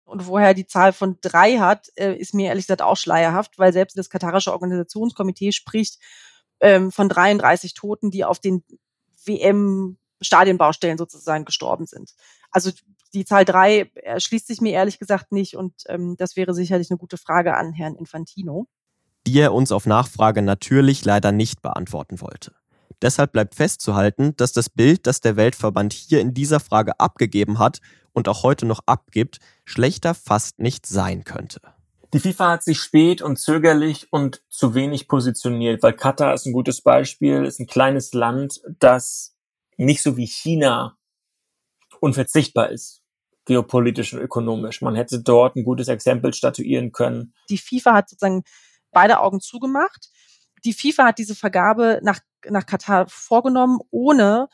[0.04, 3.74] Und woher die Zahl von drei hat, äh, ist mir ehrlich gesagt auch schleierhaft, weil
[3.74, 5.98] selbst das katarische Organisationskomitee spricht
[6.60, 8.64] ähm, von 33 Toten, die auf den
[9.26, 12.14] WM-Stadienbaustellen sozusagen gestorben sind.
[12.50, 12.70] Also
[13.12, 16.98] die Zahl drei erschließt sich mir ehrlich gesagt nicht und ähm, das wäre sicherlich eine
[16.98, 18.66] gute Frage an Herrn Infantino.
[19.26, 22.54] Die er uns auf Nachfrage natürlich leider nicht beantworten wollte.
[23.02, 27.80] Deshalb bleibt festzuhalten, dass das Bild, das der Weltverband hier in dieser Frage abgegeben hat
[28.12, 31.61] und auch heute noch abgibt, schlechter fast nicht sein könnte.
[32.14, 36.54] Die FIFA hat sich spät und zögerlich und zu wenig positioniert, weil Katar ist ein
[36.54, 39.37] gutes Beispiel, ist ein kleines Land, das
[39.76, 40.96] nicht so wie China
[42.00, 43.02] unverzichtbar ist,
[43.44, 44.80] geopolitisch und ökonomisch.
[44.80, 47.34] Man hätte dort ein gutes Exempel statuieren können.
[47.50, 48.42] Die FIFA hat sozusagen
[48.90, 50.08] beide Augen zugemacht.
[50.64, 54.48] Die FIFA hat diese Vergabe nach nach Katar vorgenommen, ohne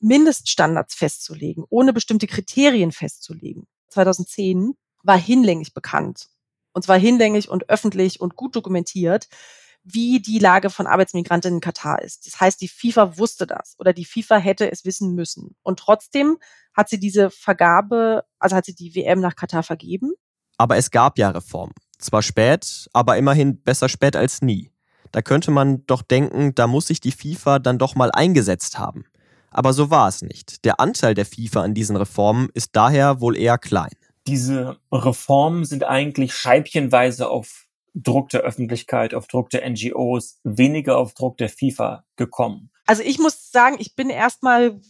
[0.00, 3.66] Mindeststandards festzulegen, ohne bestimmte Kriterien festzulegen.
[3.88, 6.28] 2010 war hinlänglich bekannt,
[6.72, 9.28] und zwar hinlänglich und öffentlich und gut dokumentiert,
[9.82, 12.26] wie die Lage von Arbeitsmigranten in Katar ist.
[12.26, 15.56] Das heißt, die FIFA wusste das oder die FIFA hätte es wissen müssen.
[15.62, 16.38] Und trotzdem
[16.74, 20.12] hat sie diese Vergabe, also hat sie die WM nach Katar vergeben.
[20.58, 21.74] Aber es gab ja Reformen.
[21.98, 24.69] Zwar spät, aber immerhin besser spät als nie.
[25.12, 29.04] Da könnte man doch denken, da muss sich die FIFA dann doch mal eingesetzt haben.
[29.50, 30.64] Aber so war es nicht.
[30.64, 33.92] Der Anteil der FIFA an diesen Reformen ist daher wohl eher klein.
[34.26, 41.14] Diese Reformen sind eigentlich scheibchenweise auf Druck der Öffentlichkeit, auf Druck der NGOs, weniger auf
[41.14, 42.70] Druck der FIFA gekommen.
[42.86, 44.80] Also ich muss sagen, ich bin erstmal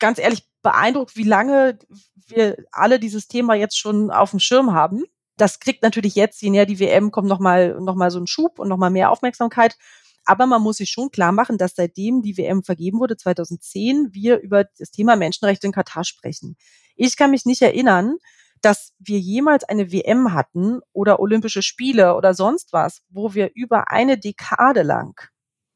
[0.00, 1.78] ganz ehrlich beeindruckt, wie lange
[2.26, 5.04] wir alle dieses Thema jetzt schon auf dem Schirm haben
[5.40, 8.58] das kriegt natürlich jetzt, je näher die WM kommt, nochmal noch mal so einen Schub
[8.58, 9.76] und nochmal mehr Aufmerksamkeit.
[10.24, 14.38] Aber man muss sich schon klar machen, dass seitdem die WM vergeben wurde, 2010, wir
[14.40, 16.56] über das Thema Menschenrechte in Katar sprechen.
[16.94, 18.16] Ich kann mich nicht erinnern,
[18.60, 23.90] dass wir jemals eine WM hatten oder Olympische Spiele oder sonst was, wo wir über
[23.90, 25.18] eine Dekade lang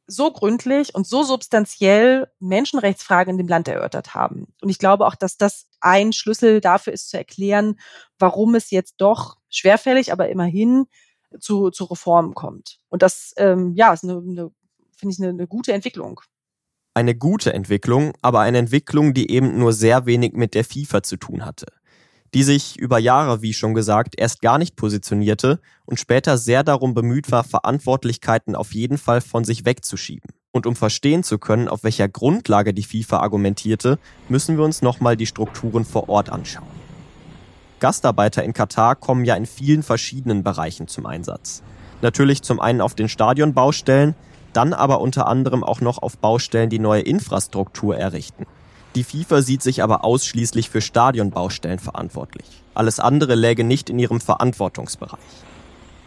[0.06, 4.46] so gründlich und so substanziell Menschenrechtsfragen in dem Land erörtert haben.
[4.60, 7.78] Und ich glaube auch, dass das ein Schlüssel dafür ist zu erklären,
[8.18, 10.86] warum es jetzt doch schwerfällig, aber immerhin
[11.40, 12.78] zu, zu Reformen kommt.
[12.88, 14.50] Und das, ähm, ja, ist eine, eine
[14.96, 16.20] finde ich, eine, eine gute Entwicklung.
[16.94, 21.16] Eine gute Entwicklung, aber eine Entwicklung, die eben nur sehr wenig mit der FIFA zu
[21.16, 21.66] tun hatte
[22.34, 26.92] die sich über Jahre, wie schon gesagt, erst gar nicht positionierte und später sehr darum
[26.92, 30.30] bemüht war, Verantwortlichkeiten auf jeden Fall von sich wegzuschieben.
[30.50, 35.16] Und um verstehen zu können, auf welcher Grundlage die FIFA argumentierte, müssen wir uns nochmal
[35.16, 36.66] die Strukturen vor Ort anschauen.
[37.78, 41.62] Gastarbeiter in Katar kommen ja in vielen verschiedenen Bereichen zum Einsatz.
[42.02, 44.14] Natürlich zum einen auf den Stadionbaustellen,
[44.52, 48.46] dann aber unter anderem auch noch auf Baustellen, die neue Infrastruktur errichten.
[48.94, 52.46] Die FIFA sieht sich aber ausschließlich für Stadionbaustellen verantwortlich.
[52.74, 55.18] Alles andere läge nicht in ihrem Verantwortungsbereich.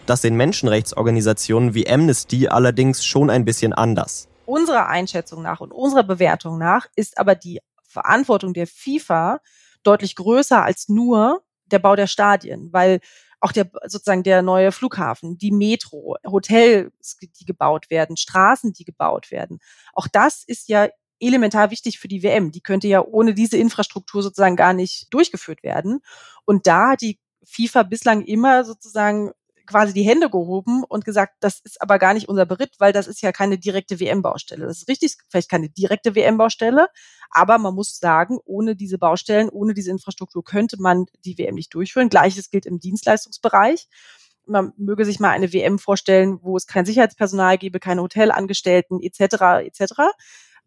[0.05, 4.29] Das sehen Menschenrechtsorganisationen wie Amnesty allerdings schon ein bisschen anders.
[4.45, 9.41] Unserer Einschätzung nach und unserer Bewertung nach ist aber die Verantwortung der FIFA
[9.83, 13.01] deutlich größer als nur der Bau der Stadien, weil
[13.41, 19.29] auch der sozusagen der neue Flughafen, die Metro, Hotels, die gebaut werden, Straßen, die gebaut
[19.29, 19.59] werden.
[19.93, 20.87] Auch das ist ja
[21.19, 22.51] elementar wichtig für die WM.
[22.51, 25.99] Die könnte ja ohne diese Infrastruktur sozusagen gar nicht durchgeführt werden.
[26.45, 29.31] Und da hat die FIFA bislang immer sozusagen
[29.67, 33.05] quasi die Hände gehoben und gesagt, das ist aber gar nicht unser Beritt, weil das
[33.05, 34.65] ist ja keine direkte WM-Baustelle.
[34.65, 36.87] Das ist richtig, vielleicht keine direkte WM-Baustelle,
[37.29, 41.73] aber man muss sagen, ohne diese Baustellen, ohne diese Infrastruktur könnte man die WM nicht
[41.73, 42.09] durchführen.
[42.09, 43.87] Gleiches gilt im Dienstleistungsbereich.
[44.45, 49.65] Man möge sich mal eine WM vorstellen, wo es kein Sicherheitspersonal gäbe, keine Hotelangestellten etc.
[49.65, 49.93] etc.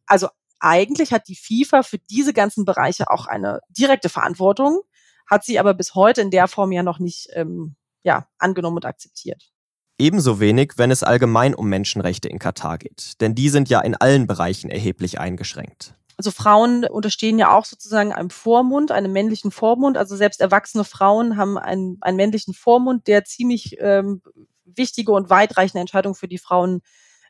[0.06, 0.28] Also
[0.60, 4.80] eigentlich hat die FIFA für diese ganzen Bereiche auch eine direkte Verantwortung,
[5.26, 8.84] hat sie aber bis heute in der Form ja noch nicht ähm, ja, angenommen und
[8.84, 9.50] akzeptiert.
[9.98, 13.94] Ebenso wenig, wenn es allgemein um Menschenrechte in Katar geht, denn die sind ja in
[13.94, 15.94] allen Bereichen erheblich eingeschränkt.
[16.16, 19.96] Also Frauen unterstehen ja auch sozusagen einem Vormund, einem männlichen Vormund.
[19.96, 24.22] Also selbst erwachsene Frauen haben einen, einen männlichen Vormund, der ziemlich ähm,
[24.64, 26.82] wichtige und weitreichende Entscheidungen für die Frauen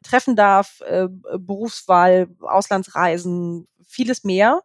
[0.02, 0.80] treffen darf.
[0.82, 4.62] Äh, Berufswahl, Auslandsreisen, vieles mehr.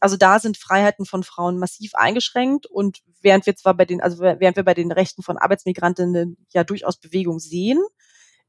[0.00, 4.20] Also da sind Freiheiten von Frauen massiv eingeschränkt und während wir zwar bei den, also
[4.20, 7.82] während wir bei den Rechten von Arbeitsmigrantinnen ja durchaus Bewegung sehen,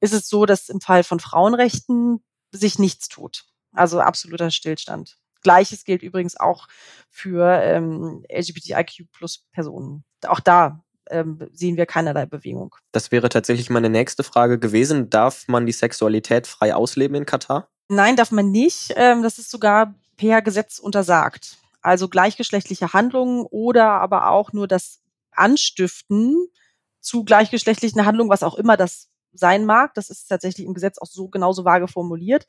[0.02, 3.46] ist es so, dass im Fall von Frauenrechten sich nichts tut.
[3.72, 5.18] Also absoluter Stillstand.
[5.42, 6.68] Gleiches gilt übrigens auch
[7.10, 10.04] für ähm, LGBTIQ plus Personen.
[10.28, 12.76] Auch da ähm, sehen wir keinerlei Bewegung.
[12.92, 15.10] Das wäre tatsächlich meine nächste Frage gewesen.
[15.10, 17.70] Darf man die Sexualität frei ausleben in Katar?
[17.88, 18.94] Nein, darf man nicht.
[18.96, 21.58] Ähm, das ist sogar per Gesetz untersagt.
[21.82, 26.48] Also gleichgeschlechtliche Handlungen oder aber auch nur das Anstiften
[27.00, 31.08] zu gleichgeschlechtlichen Handlungen, was auch immer das sein mag, das ist tatsächlich im Gesetz auch
[31.08, 32.46] so genauso vage formuliert,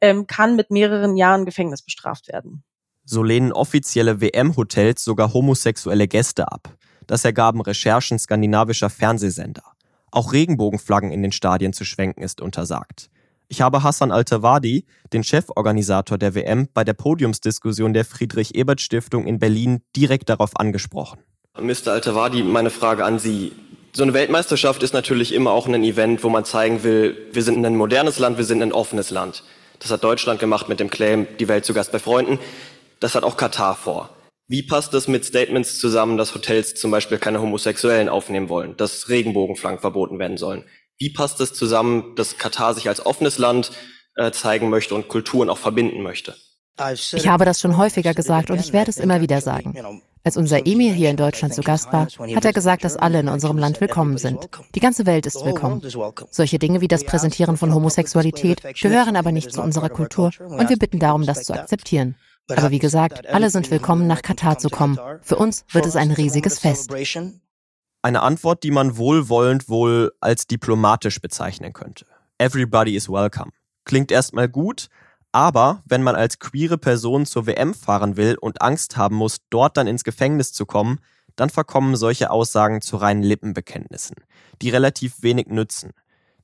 [0.00, 2.64] ähm, kann mit mehreren Jahren Gefängnis bestraft werden.
[3.04, 6.76] So lehnen offizielle WM-Hotels sogar homosexuelle Gäste ab.
[7.10, 9.64] Das ergaben Recherchen skandinavischer Fernsehsender.
[10.12, 13.10] Auch Regenbogenflaggen in den Stadien zu schwenken ist untersagt.
[13.48, 19.82] Ich habe Hassan Altawadi, den Cheforganisator der WM, bei der Podiumsdiskussion der Friedrich-Ebert-Stiftung in Berlin
[19.96, 21.18] direkt darauf angesprochen.
[21.58, 21.88] Mr.
[21.88, 23.56] Altawadi, meine Frage an Sie.
[23.92, 27.66] So eine Weltmeisterschaft ist natürlich immer auch ein Event, wo man zeigen will, wir sind
[27.66, 29.42] ein modernes Land, wir sind ein offenes Land.
[29.80, 32.38] Das hat Deutschland gemacht mit dem Claim, die Welt zu Gast bei Freunden.
[33.00, 34.10] Das hat auch Katar vor.
[34.50, 39.08] Wie passt das mit Statements zusammen, dass Hotels zum Beispiel keine Homosexuellen aufnehmen wollen, dass
[39.08, 40.64] Regenbogenflaggen verboten werden sollen?
[40.98, 43.70] Wie passt es zusammen, dass Katar sich als offenes Land
[44.16, 46.34] äh, zeigen möchte und Kulturen auch verbinden möchte?
[47.12, 50.02] Ich habe das schon häufiger gesagt und ich werde es immer wieder sagen.
[50.24, 53.28] Als unser Emir hier in Deutschland zu Gast war, hat er gesagt, dass alle in
[53.28, 54.48] unserem Land willkommen sind.
[54.74, 55.80] Die ganze Welt ist willkommen.
[56.30, 60.76] Solche Dinge wie das Präsentieren von Homosexualität gehören aber nicht zu unserer Kultur und wir
[60.76, 62.16] bitten darum, das zu akzeptieren.
[62.48, 64.98] Aber wie gesagt, alle sind willkommen, nach Katar zu kommen.
[65.22, 66.90] Für uns wird es ein riesiges Fest.
[68.02, 72.06] Eine Antwort, die man wohlwollend wohl als diplomatisch bezeichnen könnte.
[72.38, 73.52] Everybody is welcome.
[73.84, 74.88] Klingt erstmal gut,
[75.32, 79.76] aber wenn man als queere Person zur WM fahren will und Angst haben muss, dort
[79.76, 81.00] dann ins Gefängnis zu kommen,
[81.36, 84.16] dann verkommen solche Aussagen zu reinen Lippenbekenntnissen,
[84.60, 85.92] die relativ wenig nützen.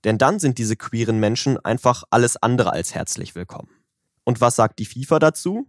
[0.05, 3.71] Denn dann sind diese queeren Menschen einfach alles andere als herzlich willkommen.
[4.25, 5.67] Und was sagt die FIFA dazu?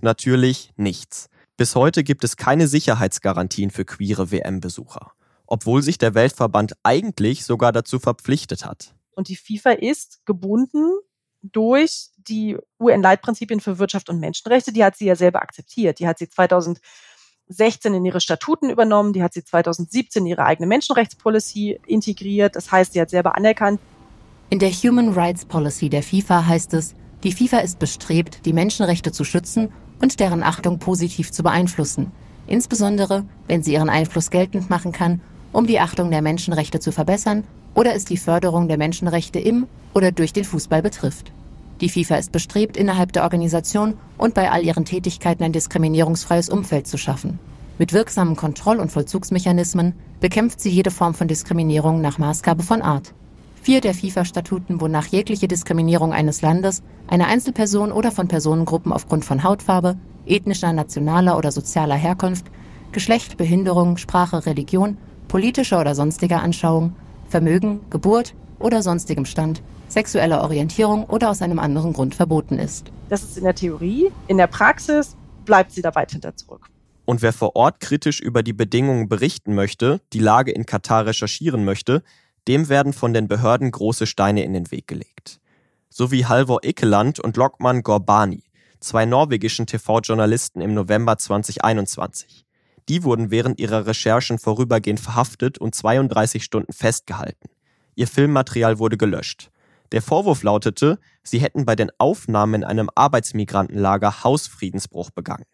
[0.00, 1.28] Natürlich nichts.
[1.56, 5.12] Bis heute gibt es keine Sicherheitsgarantien für queere WM-Besucher
[5.48, 8.94] obwohl sich der Weltverband eigentlich sogar dazu verpflichtet hat.
[9.12, 10.86] Und die FIFA ist gebunden
[11.42, 14.72] durch die UN-Leitprinzipien für Wirtschaft und Menschenrechte.
[14.72, 15.98] Die hat sie ja selber akzeptiert.
[15.98, 19.12] Die hat sie 2016 in ihre Statuten übernommen.
[19.12, 22.54] Die hat sie 2017 in ihre eigene Menschenrechtspolicy integriert.
[22.54, 23.80] Das heißt, sie hat selber anerkannt.
[24.50, 29.10] In der Human Rights Policy der FIFA heißt es, die FIFA ist bestrebt, die Menschenrechte
[29.10, 32.12] zu schützen und deren Achtung positiv zu beeinflussen.
[32.46, 35.20] Insbesondere, wenn sie ihren Einfluss geltend machen kann
[35.52, 40.12] um die Achtung der Menschenrechte zu verbessern oder es die Förderung der Menschenrechte im oder
[40.12, 41.32] durch den Fußball betrifft.
[41.80, 46.86] Die FIFA ist bestrebt, innerhalb der Organisation und bei all ihren Tätigkeiten ein diskriminierungsfreies Umfeld
[46.86, 47.38] zu schaffen.
[47.78, 53.14] Mit wirksamen Kontroll- und Vollzugsmechanismen bekämpft sie jede Form von Diskriminierung nach Maßgabe von Art.
[53.68, 59.44] Vier der FIFA-Statuten, wonach jegliche Diskriminierung eines Landes, einer Einzelperson oder von Personengruppen aufgrund von
[59.44, 62.46] Hautfarbe, ethnischer, nationaler oder sozialer Herkunft,
[62.92, 64.96] Geschlecht, Behinderung, Sprache, Religion
[65.28, 66.96] politischer oder sonstiger Anschauung,
[67.28, 72.90] Vermögen, Geburt oder sonstigem Stand, sexueller Orientierung oder aus einem anderen Grund verboten ist.
[73.10, 74.10] Das ist in der Theorie.
[74.28, 75.14] In der Praxis
[75.44, 76.70] bleibt sie da weit hinter zurück.
[77.04, 81.66] Und wer vor Ort kritisch über die Bedingungen berichten möchte, die Lage in Katar recherchieren
[81.66, 82.02] möchte,
[82.48, 85.38] dem werden von den Behörden große Steine in den Weg gelegt.
[85.90, 88.42] So wie Halvor Ekeland und Lokman Gorbani,
[88.80, 92.46] zwei norwegischen TV-Journalisten im November 2021.
[92.88, 97.50] Die wurden während ihrer Recherchen vorübergehend verhaftet und 32 Stunden festgehalten.
[97.94, 99.50] Ihr Filmmaterial wurde gelöscht.
[99.92, 105.44] Der Vorwurf lautete, sie hätten bei den Aufnahmen in einem Arbeitsmigrantenlager Hausfriedensbruch begangen.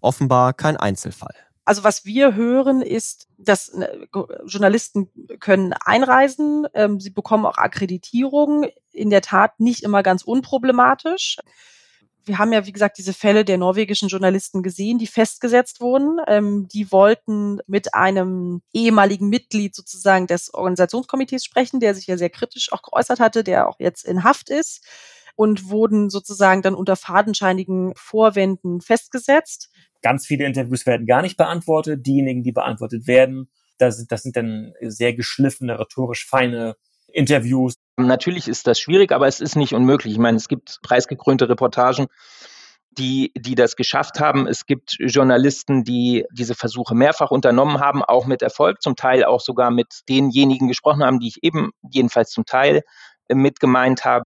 [0.00, 1.34] Offenbar kein Einzelfall.
[1.64, 4.06] Also was wir hören ist, dass äh,
[4.46, 11.38] Journalisten können einreisen, ähm, sie bekommen auch Akkreditierung, in der Tat nicht immer ganz unproblematisch.
[12.24, 16.18] Wir haben ja, wie gesagt, diese Fälle der norwegischen Journalisten gesehen, die festgesetzt wurden.
[16.28, 22.30] Ähm, die wollten mit einem ehemaligen Mitglied sozusagen des Organisationskomitees sprechen, der sich ja sehr
[22.30, 24.84] kritisch auch geäußert hatte, der auch jetzt in Haft ist
[25.34, 29.70] und wurden sozusagen dann unter fadenscheinigen Vorwänden festgesetzt.
[30.02, 32.06] Ganz viele Interviews werden gar nicht beantwortet.
[32.06, 33.48] Diejenigen, die beantwortet werden,
[33.78, 36.76] das, sind, das sind dann sehr geschliffene, rhetorisch feine
[37.12, 37.74] Interviews.
[37.96, 40.14] Natürlich ist das schwierig, aber es ist nicht unmöglich.
[40.14, 42.06] Ich meine, es gibt preisgekrönte Reportagen,
[42.98, 44.46] die, die das geschafft haben.
[44.46, 49.40] Es gibt Journalisten, die diese Versuche mehrfach unternommen haben, auch mit Erfolg, zum Teil auch
[49.40, 52.82] sogar mit denjenigen gesprochen haben, die ich eben jedenfalls zum Teil
[53.28, 54.24] äh, mit gemeint habe.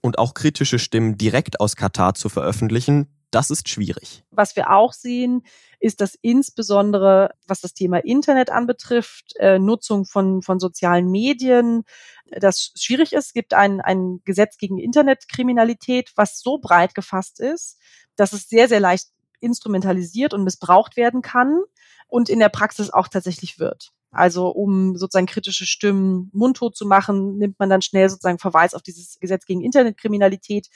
[0.00, 4.24] Und auch kritische Stimmen direkt aus Katar zu veröffentlichen, das ist schwierig.
[4.30, 5.42] Was wir auch sehen,
[5.80, 11.84] ist, dass insbesondere, was das Thema Internet anbetrifft, äh, Nutzung von, von sozialen Medien,
[12.30, 13.26] das schwierig ist.
[13.26, 17.78] Es gibt ein, ein Gesetz gegen Internetkriminalität, was so breit gefasst ist,
[18.16, 19.08] dass es sehr, sehr leicht
[19.40, 21.62] instrumentalisiert und missbraucht werden kann
[22.06, 23.92] und in der Praxis auch tatsächlich wird.
[24.10, 28.82] Also um sozusagen kritische Stimmen mundtot zu machen, nimmt man dann schnell sozusagen Verweis auf
[28.82, 30.68] dieses Gesetz gegen Internetkriminalität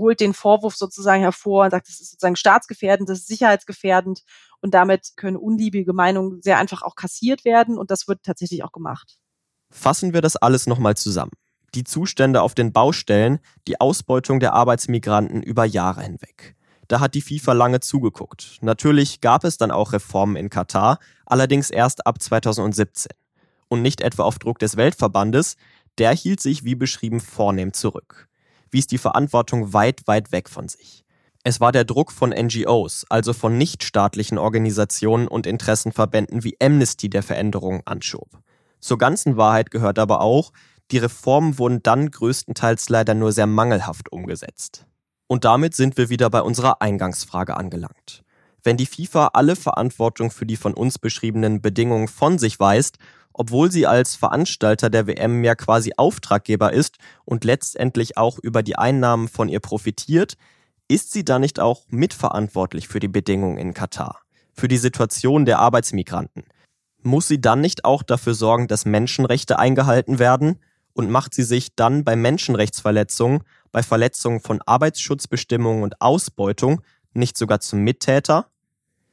[0.00, 4.22] holt den Vorwurf sozusagen hervor und sagt, das ist sozusagen staatsgefährdend, das ist sicherheitsgefährdend
[4.60, 8.72] und damit können unliebige Meinungen sehr einfach auch kassiert werden und das wird tatsächlich auch
[8.72, 9.18] gemacht.
[9.70, 11.30] Fassen wir das alles nochmal zusammen.
[11.74, 13.38] Die Zustände auf den Baustellen,
[13.68, 16.56] die Ausbeutung der Arbeitsmigranten über Jahre hinweg.
[16.88, 18.58] Da hat die FIFA lange zugeguckt.
[18.62, 23.12] Natürlich gab es dann auch Reformen in Katar, allerdings erst ab 2017.
[23.68, 25.56] Und nicht etwa auf Druck des Weltverbandes,
[25.98, 28.29] der hielt sich wie beschrieben vornehm zurück
[28.70, 31.04] wies die Verantwortung weit, weit weg von sich.
[31.42, 37.22] Es war der Druck von NGOs, also von nichtstaatlichen Organisationen und Interessenverbänden wie Amnesty, der
[37.22, 38.28] Veränderungen anschob.
[38.80, 40.52] Zur ganzen Wahrheit gehört aber auch,
[40.90, 44.86] die Reformen wurden dann größtenteils leider nur sehr mangelhaft umgesetzt.
[45.28, 48.22] Und damit sind wir wieder bei unserer Eingangsfrage angelangt.
[48.62, 52.98] Wenn die FIFA alle Verantwortung für die von uns beschriebenen Bedingungen von sich weist
[53.32, 58.76] obwohl sie als Veranstalter der WM ja quasi Auftraggeber ist und letztendlich auch über die
[58.76, 60.36] Einnahmen von ihr profitiert,
[60.88, 64.20] ist sie da nicht auch mitverantwortlich für die Bedingungen in Katar,
[64.52, 66.44] für die Situation der Arbeitsmigranten?
[67.02, 70.60] Muss sie dann nicht auch dafür sorgen, dass Menschenrechte eingehalten werden?
[70.92, 76.82] Und macht sie sich dann bei Menschenrechtsverletzungen, bei Verletzungen von Arbeitsschutzbestimmungen und Ausbeutung
[77.14, 78.48] nicht sogar zum Mittäter?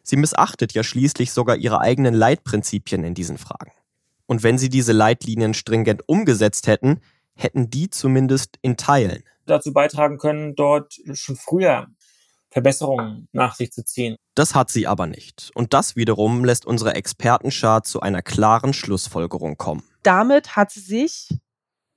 [0.02, 3.72] Sie missachtet ja schließlich sogar ihre eigenen Leitprinzipien in diesen Fragen.
[4.28, 7.02] Und wenn sie diese Leitlinien stringent umgesetzt hätten,
[7.36, 11.88] hätten die zumindest in Teilen dazu beitragen können, dort schon früher
[12.50, 14.18] Verbesserungen nach sich zu ziehen.
[14.36, 15.52] Das hat sie aber nicht.
[15.54, 19.84] Und das wiederum lässt unsere Expertenschar zu einer klaren Schlussfolgerung kommen.
[20.04, 21.30] Damit hat sie sich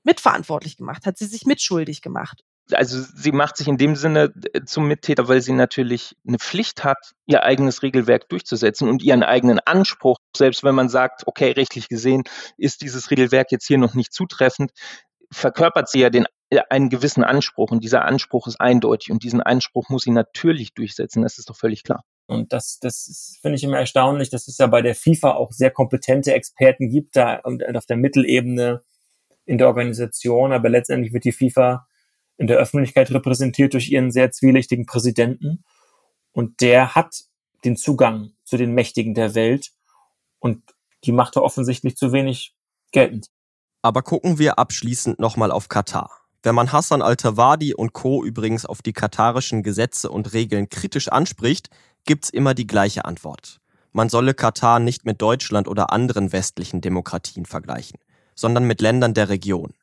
[0.03, 4.63] mitverantwortlich gemacht, hat sie sich mitschuldig gemacht also sie macht sich in dem Sinne äh,
[4.65, 9.61] zum Mittäter, weil sie natürlich eine Pflicht hat, ihr eigenes Regelwerk durchzusetzen und ihren eigenen
[9.61, 12.25] Anspruch, selbst wenn man sagt, okay, rechtlich gesehen
[12.57, 14.73] ist dieses Regelwerk jetzt hier noch nicht zutreffend,
[15.33, 19.43] verkörpert sie ja den, äh, einen gewissen Anspruch und dieser Anspruch ist eindeutig und diesen
[19.43, 22.05] Anspruch muss sie natürlich durchsetzen, das ist doch völlig klar.
[22.27, 25.71] Und das, das finde ich immer erstaunlich, dass es ja bei der FIFA auch sehr
[25.71, 28.83] kompetente Experten gibt, da auf der Mittelebene
[29.47, 31.89] in der Organisation, aber letztendlich wird die FIFA
[32.41, 35.63] in der Öffentlichkeit repräsentiert durch ihren sehr zwielichtigen Präsidenten.
[36.33, 37.25] Und der hat
[37.65, 39.73] den Zugang zu den Mächtigen der Welt
[40.39, 40.63] und
[41.05, 42.55] die macht er offensichtlich zu wenig
[42.93, 43.29] geltend.
[43.83, 46.11] Aber gucken wir abschließend nochmal auf Katar.
[46.43, 48.25] Wenn man Hassan al-Tawadi und Co.
[48.25, 51.69] übrigens auf die katarischen Gesetze und Regeln kritisch anspricht,
[52.07, 53.61] gibt's immer die gleiche Antwort.
[53.93, 57.99] Man solle Katar nicht mit Deutschland oder anderen westlichen Demokratien vergleichen,
[58.35, 59.75] sondern mit Ländern der Region.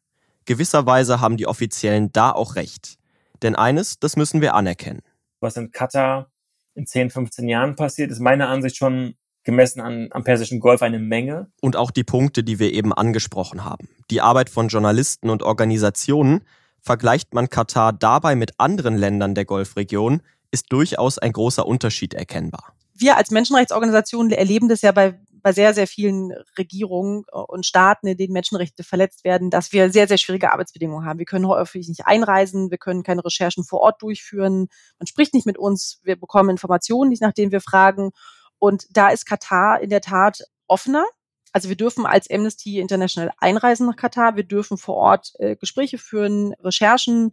[0.48, 2.98] Gewisserweise haben die Offiziellen da auch recht.
[3.44, 5.02] Denn eines, das müssen wir anerkennen.
[5.40, 6.32] Was in Katar
[6.74, 11.00] in 10, 15 Jahren passiert, ist meiner Ansicht schon gemessen an, am Persischen Golf eine
[11.00, 11.52] Menge.
[11.62, 13.90] Und auch die Punkte, die wir eben angesprochen haben.
[14.10, 16.42] Die Arbeit von Journalisten und Organisationen,
[16.82, 20.22] vergleicht man Katar dabei mit anderen Ländern der Golfregion,
[20.52, 22.74] ist durchaus ein großer Unterschied erkennbar.
[22.94, 28.06] Wir als Menschenrechtsorganisation erleben das ja bei bei sehr, sehr vielen Regierungen äh, und Staaten,
[28.08, 31.20] in denen Menschenrechte verletzt werden, dass wir sehr, sehr schwierige Arbeitsbedingungen haben.
[31.20, 34.68] Wir können häufig nicht einreisen, wir können keine Recherchen vor Ort durchführen,
[35.00, 38.12] man spricht nicht mit uns, wir bekommen Informationen nicht, nach denen wir fragen.
[38.60, 41.06] Und da ist Katar in der Tat offener.
[41.54, 44.36] Also wir dürfen als Amnesty International einreisen nach Katar.
[44.36, 47.32] Wir dürfen vor Ort äh, Gespräche führen, Recherchen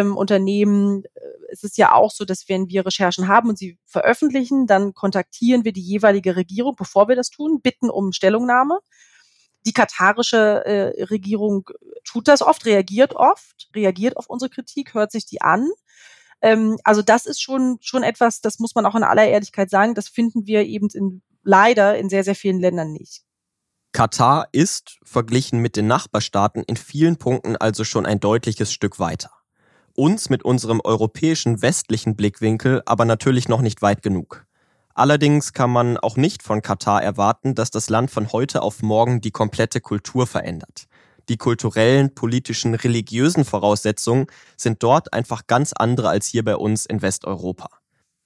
[0.00, 1.04] ähm, unternehmen.
[1.50, 5.64] Es ist ja auch so, dass wenn wir Recherchen haben und sie veröffentlichen, dann kontaktieren
[5.64, 8.78] wir die jeweilige Regierung, bevor wir das tun, bitten um Stellungnahme.
[9.66, 11.68] Die katarische äh, Regierung
[12.04, 15.68] tut das oft, reagiert oft, reagiert auf unsere Kritik, hört sich die an.
[16.40, 19.94] Ähm, also das ist schon, schon etwas, das muss man auch in aller Ehrlichkeit sagen,
[19.94, 23.22] das finden wir eben in, leider in sehr, sehr vielen Ländern nicht.
[23.92, 29.30] Katar ist, verglichen mit den Nachbarstaaten, in vielen Punkten also schon ein deutliches Stück weiter.
[29.94, 34.46] Uns mit unserem europäischen westlichen Blickwinkel aber natürlich noch nicht weit genug.
[34.94, 39.20] Allerdings kann man auch nicht von Katar erwarten, dass das Land von heute auf morgen
[39.20, 40.86] die komplette Kultur verändert.
[41.28, 44.26] Die kulturellen, politischen, religiösen Voraussetzungen
[44.56, 47.68] sind dort einfach ganz andere als hier bei uns in Westeuropa.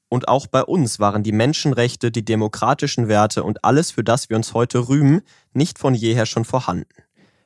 [0.09, 4.37] Und auch bei uns waren die Menschenrechte, die demokratischen Werte und alles, für das wir
[4.37, 6.87] uns heute rühmen, nicht von jeher schon vorhanden.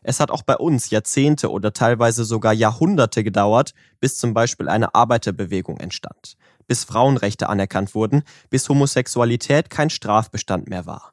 [0.03, 4.95] Es hat auch bei uns Jahrzehnte oder teilweise sogar Jahrhunderte gedauert, bis zum Beispiel eine
[4.95, 6.37] Arbeiterbewegung entstand,
[6.67, 11.13] bis Frauenrechte anerkannt wurden, bis Homosexualität kein Strafbestand mehr war.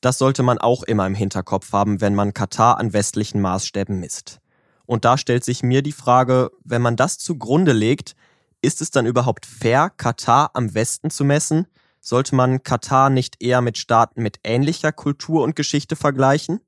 [0.00, 4.38] Das sollte man auch immer im Hinterkopf haben, wenn man Katar an westlichen Maßstäben misst.
[4.86, 8.14] Und da stellt sich mir die Frage, wenn man das zugrunde legt,
[8.62, 11.66] ist es dann überhaupt fair, Katar am Westen zu messen?
[12.00, 16.60] Sollte man Katar nicht eher mit Staaten mit ähnlicher Kultur und Geschichte vergleichen?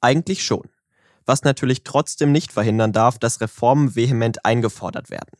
[0.00, 0.68] Eigentlich schon.
[1.26, 5.38] Was natürlich trotzdem nicht verhindern darf, dass Reformen vehement eingefordert werden.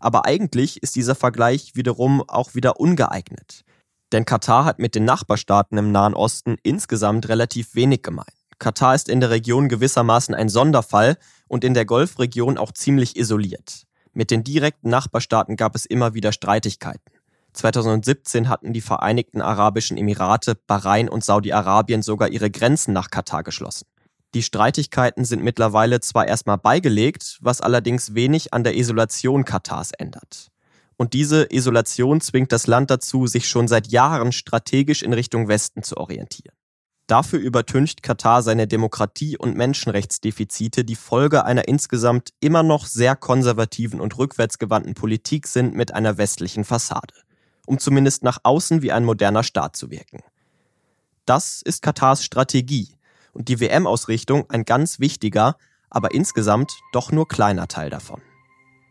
[0.00, 3.64] Aber eigentlich ist dieser Vergleich wiederum auch wieder ungeeignet.
[4.12, 8.24] Denn Katar hat mit den Nachbarstaaten im Nahen Osten insgesamt relativ wenig gemein.
[8.58, 11.16] Katar ist in der Region gewissermaßen ein Sonderfall
[11.46, 13.84] und in der Golfregion auch ziemlich isoliert.
[14.12, 17.12] Mit den direkten Nachbarstaaten gab es immer wieder Streitigkeiten.
[17.52, 23.86] 2017 hatten die Vereinigten Arabischen Emirate, Bahrain und Saudi-Arabien sogar ihre Grenzen nach Katar geschlossen.
[24.34, 30.48] Die Streitigkeiten sind mittlerweile zwar erstmal beigelegt, was allerdings wenig an der Isolation Katars ändert.
[30.96, 35.82] Und diese Isolation zwingt das Land dazu, sich schon seit Jahren strategisch in Richtung Westen
[35.82, 36.54] zu orientieren.
[37.06, 43.98] Dafür übertüncht Katar seine Demokratie- und Menschenrechtsdefizite, die Folge einer insgesamt immer noch sehr konservativen
[43.98, 47.14] und rückwärtsgewandten Politik sind mit einer westlichen Fassade,
[47.64, 50.20] um zumindest nach außen wie ein moderner Staat zu wirken.
[51.24, 52.97] Das ist Katars Strategie
[53.38, 55.56] und die WM-Ausrichtung ein ganz wichtiger,
[55.88, 58.20] aber insgesamt doch nur kleiner Teil davon.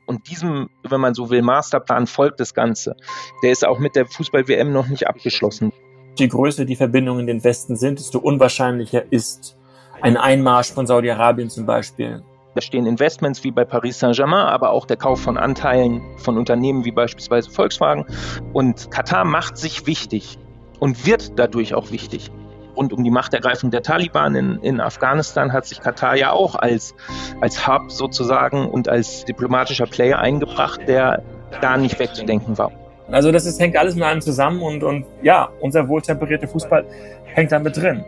[0.08, 2.96] Und diesem, wenn man so will, Masterplan folgt das Ganze.
[3.44, 5.72] Der ist auch mit der Fußball-WM noch nicht abgeschlossen
[6.20, 9.58] je größer die Verbindungen in den Westen sind, desto unwahrscheinlicher ist
[10.02, 12.24] ein Einmarsch von Saudi-Arabien zum Beispiel.
[12.56, 16.86] Da stehen Investments wie bei Paris Saint-Germain, aber auch der Kauf von Anteilen von Unternehmen
[16.86, 18.06] wie beispielsweise Volkswagen.
[18.54, 20.40] Und Katar macht sich wichtig
[20.80, 22.32] und wird dadurch auch wichtig.
[22.78, 26.94] Rund um die Machtergreifung der Taliban in, in Afghanistan hat sich Katar ja auch als,
[27.42, 31.24] als Hub sozusagen und als diplomatischer Player eingebracht, der
[31.62, 32.72] da nicht wegzudenken war.
[33.12, 36.86] Also das ist, hängt alles mit allem zusammen und, und ja, unser wohltemperierter Fußball
[37.26, 38.04] hängt da mit drin.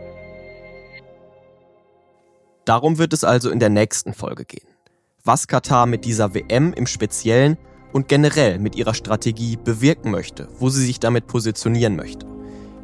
[2.64, 4.68] Darum wird es also in der nächsten Folge gehen.
[5.24, 7.58] Was Katar mit dieser WM im Speziellen
[7.92, 12.29] und generell mit ihrer Strategie bewirken möchte, wo sie sich damit positionieren möchte.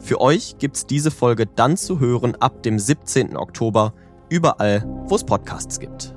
[0.07, 3.37] Für euch gibt's diese Folge dann zu hören ab dem 17.
[3.37, 3.93] Oktober
[4.29, 6.15] überall, wo es Podcasts gibt.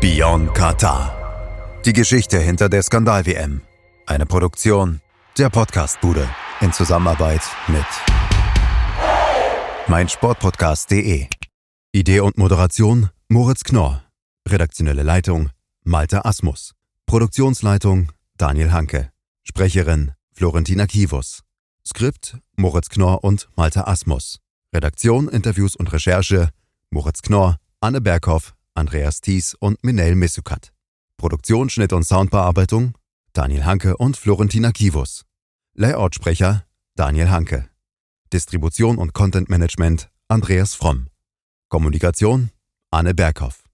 [0.00, 1.80] Beyond Qatar.
[1.84, 3.62] Die Geschichte hinter der Skandal-WM.
[4.06, 5.00] Eine Produktion
[5.36, 6.28] der Podcastbude
[6.60, 7.86] in Zusammenarbeit mit
[9.88, 11.26] meinsportpodcast.de.
[11.90, 14.04] Idee und Moderation Moritz Knorr.
[14.48, 15.50] Redaktionelle Leitung
[15.84, 16.74] Malte Asmus.
[17.06, 19.10] Produktionsleitung Daniel Hanke.
[19.42, 21.40] Sprecherin Florentina Kivus.
[21.84, 24.38] Skript Moritz Knorr und Malte Asmus.
[24.72, 26.50] Redaktion, Interviews und Recherche
[26.90, 30.72] Moritz Knorr, Anne Berghoff, Andreas Thies und Minel Missukat.
[31.16, 32.96] Produktion, Schnitt und Soundbearbeitung
[33.32, 35.24] Daniel Hanke und Florentina Kivus.
[35.74, 36.64] Layoutsprecher
[36.94, 37.68] Daniel Hanke.
[38.32, 41.08] Distribution und Content Management Andreas Fromm.
[41.68, 42.50] Kommunikation
[42.92, 43.64] Anne Berghoff.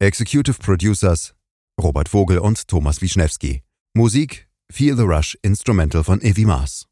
[0.00, 1.34] Executive Producers
[1.82, 3.62] Robert Vogel und Thomas Wischnewski.
[3.94, 6.86] Musik Feel the Rush Instrumental von Evi Maas.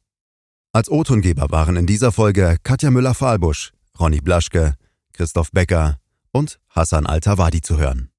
[0.72, 4.74] Als O-Tongeber waren in dieser Folge Katja Müller-Fahlbusch, Ronny Blaschke,
[5.12, 5.99] Christoph Becker,
[6.32, 8.11] und Hassan Al-Tawadi zu hören.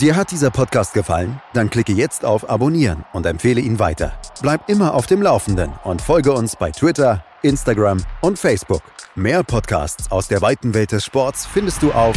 [0.00, 1.40] Dir hat dieser Podcast gefallen?
[1.52, 4.12] Dann klicke jetzt auf Abonnieren und empfehle ihn weiter.
[4.40, 8.82] Bleib immer auf dem Laufenden und folge uns bei Twitter, Instagram und Facebook.
[9.14, 12.16] Mehr Podcasts aus der weiten Welt des Sports findest du auf